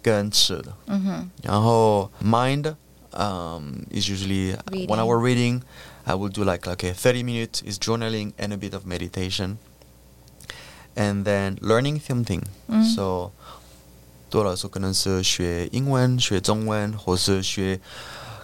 [0.00, 2.76] 跟吃的，嗯哼，然后 mind
[3.16, 4.88] um, is usually Reading.
[4.88, 5.62] one hour reading.
[6.04, 9.58] I will do like okay, 30 minutes is journaling and a bit of meditation.
[10.96, 12.42] And then learning something.
[12.68, 13.32] 嗯 So
[14.28, 17.80] 对我来说可能是学英文、学中文，或是学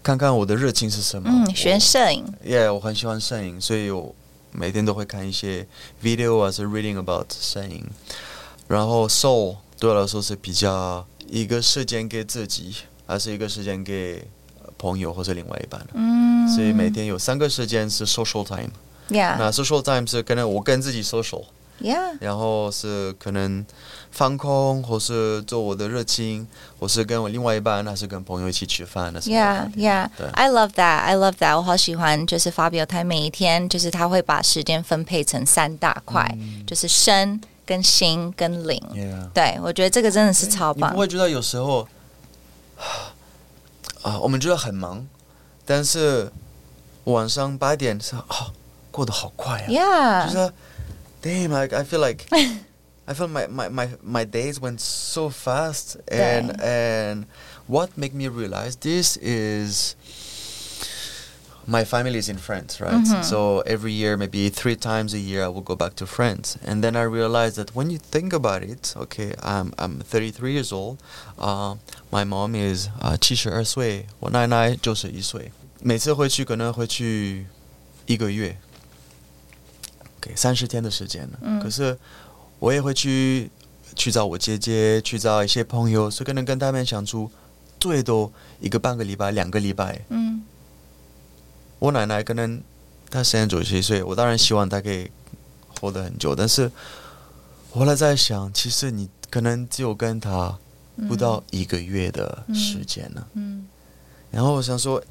[0.03, 1.29] 看看我的热情是什么。
[1.31, 4.15] 嗯，学我摄影， Yeah，我很喜欢摄影，所以我
[4.53, 5.67] 每天都会看一些
[6.03, 7.87] video 或是 reading about 摄影。
[8.69, 14.42] 然后 soul 对我来说是比较一个时间给自己，还是一个时间给呃
[14.84, 15.80] 朋友或者另外一半。
[15.94, 18.70] 嗯，所以每天有三个时间是 social time。
[19.08, 21.44] 那，Yeah，Yeah，social time 是可能我跟自己 social，
[22.20, 23.66] 然后是可能
[24.12, 26.46] 放空，或是做我的热情，
[26.80, 31.00] 或是跟我另外一半，还是跟朋友一起吃饭，那是 Yeah, yeah, I love that.
[31.00, 31.56] I love that.
[31.56, 38.82] 我好喜欢，就是 Fabio 他每一天就是他会把时间分配成三大块，嗯就是身跟心跟灵。
[38.94, 39.30] Yeah。
[39.34, 41.00] 对，我觉得这个真的是超棒你不。
[41.00, 41.88] 会觉得有时候
[44.03, 45.07] 啊，我们觉得很忙，
[45.65, 46.31] 但是
[47.05, 48.53] 晚上八点是啊，
[48.91, 50.53] 过得好快啊，就 Yeah, 是
[51.23, 52.25] damn like I feel like
[53.07, 57.25] I feel my, my, my, my days went so fast and and
[57.67, 59.95] what made me realize this is
[61.67, 63.05] my family is in France, right?
[63.05, 63.23] Mhm.
[63.23, 66.83] So every year, maybe three times a year, I will go back to France, and
[66.83, 70.97] then I realized that when you think about it, okay, I'm I'm 33 years old,
[71.37, 71.77] uh,
[72.11, 77.47] my mom is uh 七十二岁，我奶奶九十一岁，每次回去可能回去
[78.07, 78.57] 一个月，
[80.21, 81.39] 给三十天的时间了。
[81.43, 81.99] 嗯可是
[82.59, 83.51] 我也会去
[83.95, 87.31] 去找我姐姐，去找一些朋友，所以可能跟他们相处
[87.79, 90.01] 最多一个半个礼拜、两个礼拜。
[90.09, 90.43] 嗯
[91.84, 92.64] 我奶奶可能
[93.10, 95.12] 她现在九十七岁，我当然希望她可以
[95.82, 96.72] 活得很久，但是
[97.72, 100.58] 我后来在想，其实你可能只有跟她
[101.10, 103.28] 不到一个月的时间了。
[103.34, 103.68] 嗯
[104.32, 105.04] 然后我想说，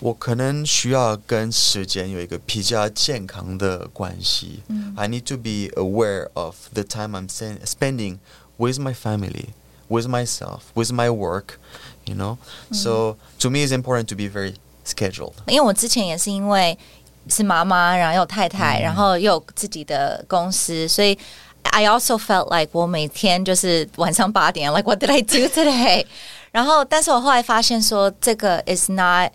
[0.00, 4.62] 我可能需要跟时间有一个比较健康的关系。
[4.68, 7.28] 嗯 I need to be aware of the time I'm
[7.64, 8.18] spending
[8.58, 9.46] with my family,
[9.88, 11.58] with myself, with my work,
[12.04, 12.36] you know.
[12.70, 15.33] So to me, it's important to be very scheduled.
[15.47, 16.77] 因为我之前也是因为
[17.27, 21.17] 是妈妈，然后又有太太，然后又有自己的公司，所以
[21.63, 26.05] I also felt like 我每天就是晚上八点，like what did I do today？
[26.51, 29.31] 然后，但是我后来发现说，这个 is not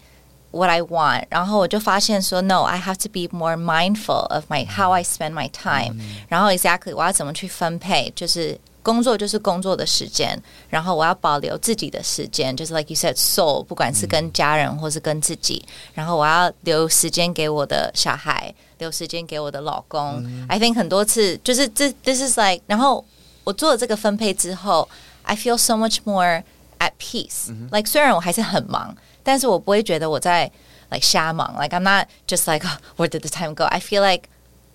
[0.50, 5.96] what I want，然后我就发现说，No，I have to be more mindful of my how I spend my time，、
[6.28, 8.58] 然后 exactly 我要怎么去分配，就是。
[8.86, 10.36] 工作就是工作的时间，
[10.68, 15.64] 然后我要保留自己的时间，就是 like you said soul，不管是跟家人或是跟自己，
[15.94, 20.24] 然后我要留时间给我的小孩，留时间给我的老公。
[20.48, 23.04] I think 很多次就是这 this is like，然后
[23.44, 24.88] 我做了这个分配之后，
[25.22, 26.42] I feel so much more
[26.80, 30.50] at peace、like 虽然我还是很忙，但是我不会觉得我在
[30.90, 31.54] like 瞎忙。
[31.56, 33.62] Like I'm not just like、oh, where did the time go?
[33.64, 34.24] I feel like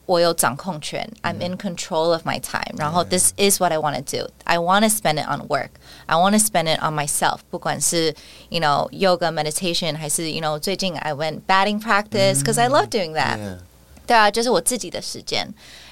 [0.05, 2.77] 我有掌控权，I'm in control of my time。
[2.77, 4.29] 然后 this is what I want to do.
[4.45, 5.71] I want to spend it on work.
[6.05, 7.39] I want to spend it on myself.
[7.49, 8.15] 不管是
[8.47, 12.87] you know yoga meditation 还是 you know 最近 I went batting practice because I love
[12.87, 13.37] doing that.
[13.37, 13.57] Yeah.
[14.05, 15.45] 对啊，就是我自己的时间，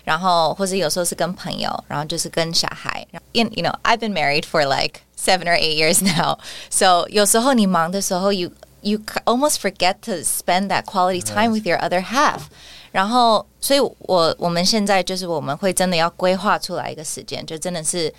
[0.05, 3.05] 然后或者有时候是跟朋友，然后就是跟小孩。
[3.33, 6.37] In you know I've been married for like seven or eight years now,
[6.69, 8.49] so 有时候你忙的时候，you
[8.79, 12.43] you almost forget to spend that quality time with your other half。
[12.91, 18.13] 然后，所以我我们现在就是我们会真的要规划出来一个时间，就真的是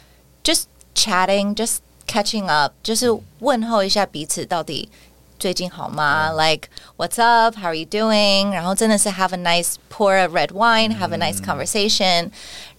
[0.45, 3.07] just chatting, just catching up，就是
[3.39, 4.89] 问候一下彼此到底
[5.39, 6.31] 最近好吗？
[6.33, 7.57] Like what's up?
[7.57, 8.51] How are you doing?
[8.53, 12.31] 然后真的是 have a nice pour a red wine, have a nice conversation。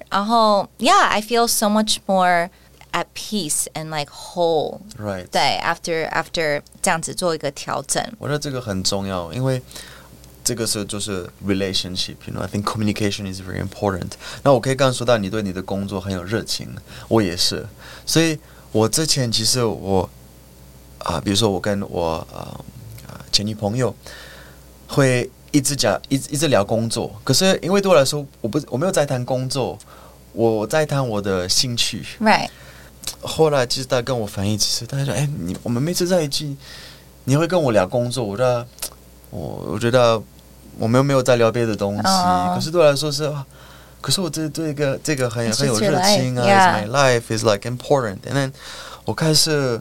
[0.09, 2.49] 然后 yeah, I feel so much more
[2.93, 4.80] at peace and like whole。
[4.97, 5.28] Right.
[5.28, 8.03] 对，after after 这样子做一个调整。
[8.17, 9.61] 我觉得这个很重要，因为
[10.45, 14.11] 这个是就是 relationship，you know，I think communication is very important。
[14.43, 16.68] 那我可以刚刚说到你对你的工作很有热情，
[17.09, 17.66] 我也是，
[18.05, 18.38] 所以
[18.72, 20.09] 我之前其实我
[21.05, 22.38] 啊、比如说我跟我呃
[23.09, 23.93] 啊前女朋友
[24.86, 29.76] 会一直讲一直一直聊工作，可是因为对我来说，我不我没有在谈工作，
[30.32, 32.05] 我在谈我的兴趣。
[32.20, 32.51] Right，
[33.20, 36.57] 后来其实他跟我反映，其实他说：“哎，你我们每次在一起，
[37.24, 38.66] 你会跟我聊工作，我觉得
[39.30, 40.22] 我我觉得
[40.78, 42.08] 我们又没有在聊别的东西。
[42.08, 43.46] 哦可是对我来说是，啊
[44.00, 46.44] 可是我这这个这个很很有热情啊.
[46.44, 48.18] My life is like important。
[48.22, 48.52] And then
[49.04, 49.80] 我开始，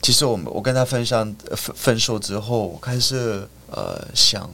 [0.00, 4.48] 其实我们我跟他分享呃分分手之后，我开始呃想，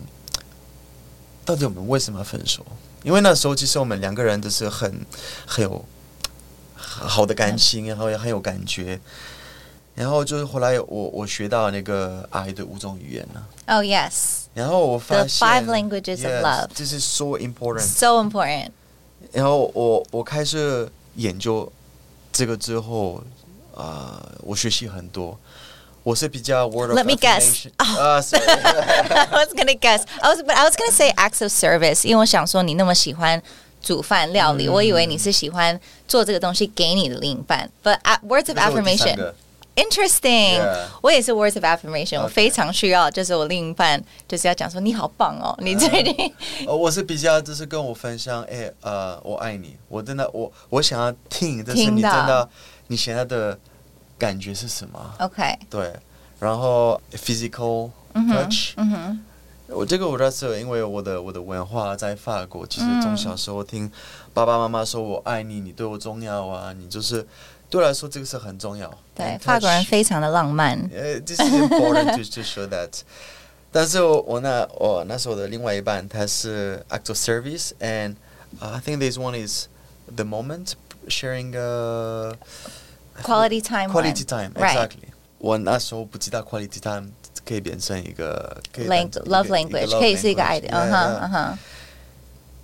[1.44, 2.66] 到底我们为什么要分手？
[3.02, 5.06] 因为那时候其实我们两个人都是很
[5.46, 5.84] 很有
[6.76, 9.00] 好的感情，然后也很有感觉。
[9.94, 16.67] 然后就是后来我我学到那个爱的五种语言了，Oh yes, 然后我发 the 现 five languages of yes, love.
[16.76, 17.82] this is so important。
[17.82, 18.69] So important.
[19.32, 21.71] 然后我我开始研究
[22.32, 23.21] 这个之后，
[23.76, 25.38] 啊、我学习很多。
[26.03, 27.65] 我是比较 word of Let me guess.
[27.65, 30.03] affirmation 啊、 sorry I was gonna guess.
[30.21, 33.41] I was, but I was gonna say acts of service，因为我想说你那么喜欢
[33.82, 37.67] 煮饭料理，我以为你是喜欢做这个东西给你的另一半。
[37.84, 39.34] But uh, words of 这是我第三 affirmation.
[39.80, 40.86] 个 Interesting，、 Yeah.
[41.01, 42.34] 我也是 words of affirmation，、我 Okay.
[42.34, 46.34] 非常需要，就是我另一半就是要讲说你好棒哦，你最近、
[46.65, 52.49] 呃，我是比较就是跟我分享，哎，呃，我爱你，我真的，我我想要听，但是听你真到的，
[52.88, 53.59] 你现在的
[54.17, 54.99] 感觉是什么？
[55.19, 55.93] OK，对，
[56.39, 59.19] 然后 physical 嗯哼 touch，、嗯哼，
[59.67, 63.91] 我这个我认识，因为我的我的文化在法国，其实嗯从小时候听
[64.34, 67.28] 爸爸妈妈说我爱你，你对我重要啊，你就是
[67.69, 68.89] 对我来说这个是很重要。
[69.15, 70.78] 对 And，法国人 touch 非常的浪漫。
[70.93, 73.01] 呃，this is important to to show that。
[73.71, 79.67] 但是我我那我那时候的另外一半他是 act of service and、uh, I think this one is
[80.15, 80.73] the moment
[81.09, 82.34] sharing a
[83.21, 84.26] Quality time quality one.
[84.26, 84.76] time Right.
[84.76, 85.09] exactly。
[85.39, 87.09] 我那时候不知道 quality time
[87.45, 90.45] 可以变成一个可以 Lang 当成一个 love 一个 language love 可以是一个 language.
[90.45, 91.17] 爱的， Yeah, 嗯哼 yeah.
[91.19, 91.57] 嗯哼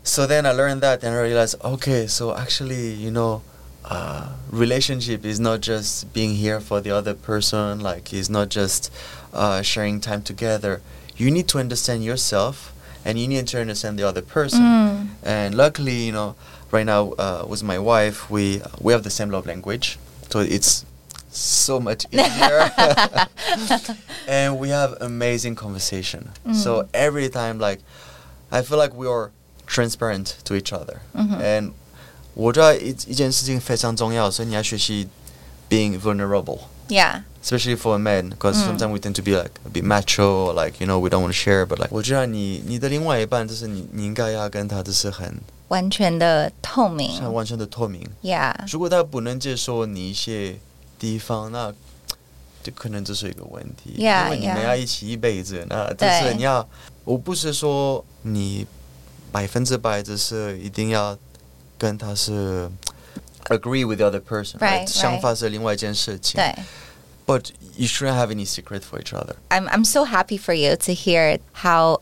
[0.03, 3.41] So then I learned that and I realized, okay, so actually, you know,
[3.88, 8.92] uh, relationship is not just being here for the other person, like it's not just
[9.32, 10.80] uh, sharing time together.
[11.16, 12.72] You need to understand yourself
[13.04, 14.60] and you need to understand the other person.
[14.60, 15.08] Mm.
[15.22, 16.34] And luckily, you know,
[16.72, 19.98] right now uh, with my wife, we, we have the same love language.
[20.30, 20.84] So it's
[21.28, 22.70] so much easier.
[24.28, 26.30] and we have amazing conversation.
[26.44, 26.54] Mm.
[26.54, 27.80] So every time, like,
[28.50, 29.30] I feel like we are
[29.66, 31.02] transparent to each other.
[31.14, 31.34] Mm-hmm.
[31.34, 31.74] And
[32.36, 35.08] 我觉得一一件事情非常重要，所以你要学习
[35.70, 38.76] being vulnerable.，Yeah，Especially for a man, because Mm.
[38.76, 41.22] sometimes we tend to be like a bit macho, or like you know we don't
[41.22, 41.64] want to share.
[41.64, 45.34] But like，我觉得你你的另外一半，就是你你应该要跟他就是很
[45.68, 48.06] 完全的透明像明完全的透明。
[48.22, 50.58] ，Yeah，如果他不能接受你一些
[50.98, 51.72] 地方，那
[52.62, 53.96] 就可能这是一个问题。
[53.98, 56.68] Yeah, 因为你们要一起一辈子，那就是你要，
[57.04, 58.66] 我不是说你
[59.32, 61.16] 百分之百就是一定要
[61.77, 62.69] 跟他是
[63.45, 64.87] agree with the other person， Right, right.
[64.87, 66.39] 想法是另外一件事情。
[66.39, 66.53] 对。
[67.25, 69.35] But you shouldn't have any secret for each other.
[69.49, 72.01] I'm I'm so happy for you to hear how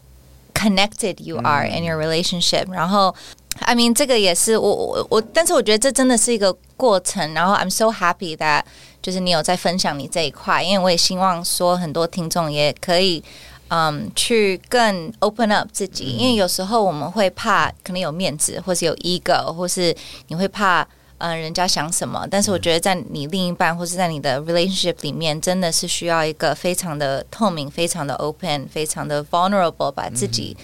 [0.53, 2.71] connected you are in 嗯 your relationship.
[2.71, 3.13] 然后，
[3.59, 7.33] I mean，这个也是我我我，但是我觉得这真的是一个过程。
[7.33, 8.63] 然后，I'm so happy that
[9.01, 13.23] 就是你有在分享你这一块，因为我也希望说很多听众也可以。
[13.68, 19.94] 嗯，去更 open up 自己，因为有时候我们会怕可能有面子，或是有 ego，或是
[20.28, 20.86] 你会怕
[21.18, 22.26] 嗯，人家想什么。
[22.30, 30.56] 但是我觉得在你另一半或是在你的 relationship 里面，真的是需要一个非常的透明、非常的 open、非常的 vulnerable，把自己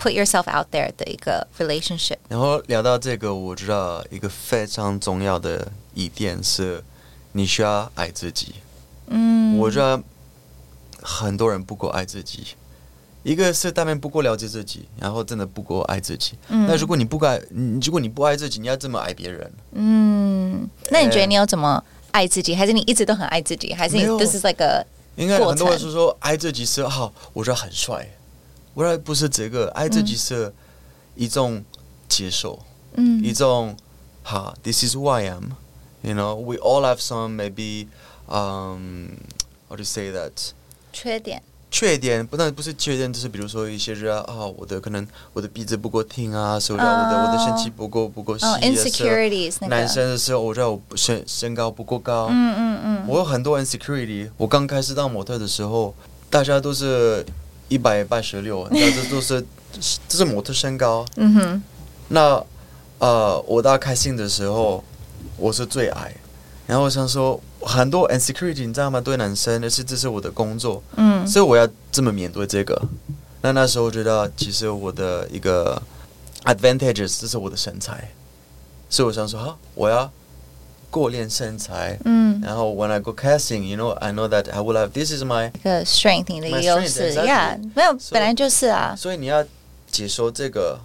[0.00, 2.18] put yourself out there 的一个 relationship。
[2.28, 6.84] 然后聊到这个，我知道一个非常重要的一点是，
[7.32, 8.54] 你需要爱自己。
[9.08, 10.00] 嗯，我知道
[11.08, 12.48] 很多人不够爱自己，
[13.22, 16.36] 一个是他们不够了解自己，然后真的不够爱自己。
[16.50, 19.50] 嗯那如果你不爱，你如果你不爱自己，你要怎么爱别人？
[19.72, 22.54] 嗯，那你觉得你要怎么爱自己？
[22.54, 23.72] 还是你一直都很爱自己？
[23.72, 24.84] 还是你没有 this is like a
[25.16, 28.06] 应该过很多人是说爱自己是好，我觉得很帅。
[28.74, 30.52] 我觉得不是这个，爱自己是
[31.16, 31.64] 一种
[32.06, 32.58] 接受，
[32.94, 33.74] 嗯一种
[34.22, 35.52] 哈，this is who I am。
[36.02, 37.88] You know, we all have some maybe,
[38.28, 39.08] um,
[39.68, 40.52] how to say that?
[40.92, 41.42] 缺点？
[41.70, 54.30] 缺点不但不是缺点，就是比如说一些人啊，啊我的可能我的鼻子不够挺啊，所以我的、我的我的身体不够不够细，insecurities 男生的时候，我知道我身身高不够高，嗯嗯嗯，我有很多 insecurity。
[54.38, 55.94] 我刚开始当模特的时候，
[56.30, 57.22] 大家都是
[57.68, 59.44] 一百八十六，那这都是
[60.08, 61.04] 这是模特身高。
[61.16, 61.62] 嗯哼，
[62.08, 62.42] 那
[62.98, 64.82] 呃，我大开心的时候，
[65.36, 66.14] 我是最矮。
[66.66, 69.00] 然后我想说，很多 insecurity，你知道吗？
[69.00, 72.80] 对男生，而且这是我的工作，嗯，所以我要这么面对这个。
[73.42, 75.80] 那那时候我觉得，其实我的一个
[76.44, 78.10] advantages，这是我的身材，
[78.88, 80.10] 所以我想说，哈，我要
[80.90, 88.94] 过练身材，嗯，然后 when I go casting，you know，I know that I will have this is my 一个 strength，你的优势，yeah，没有，本来就是啊。
[88.96, 89.44] 所以你要
[89.90, 90.80] 解说这个，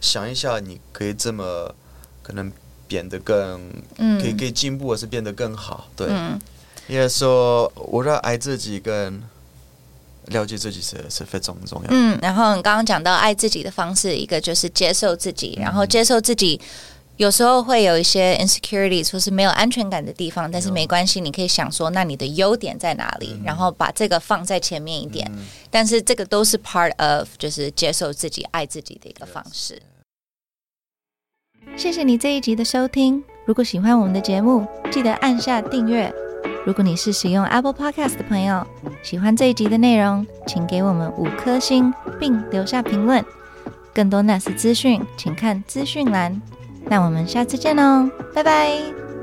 [0.00, 1.74] 想一下，你可以这么
[2.22, 2.50] 可能。
[2.94, 5.88] 变得更，嗯，可以可以进步，或是变得更好。
[5.96, 6.40] 对，嗯
[6.86, 9.20] 因为说我要爱自己跟
[10.26, 11.88] 了解自己是是非常重要。
[11.90, 16.60] 嗯，然后你刚刚讲到爱自己的方式，一个就是接受自己，然后接受自己。
[17.16, 23.40] 有时候会有一些 insecurities 或是没有安全感的地方，但是没关系，你可以想说，那你的优点在哪里？
[23.44, 25.24] 然后把这个放在前面一点。
[25.32, 29.80] 嗯但是这个都是 part of 就是接受自己、爱自己的一个方式。
[31.76, 33.22] 谢谢你这一集的收听。
[33.46, 36.12] 如果喜欢我们的节目，记得按下订阅。
[36.64, 38.66] 如果你是使用 Apple Podcast 的朋友，
[39.02, 43.22] 喜欢这一集的内容，请给我们五颗星，并留下评论。
[43.92, 46.40] 更多 NAS 资讯，请看资讯栏。
[46.86, 49.13] 那我们下次见喽，拜拜。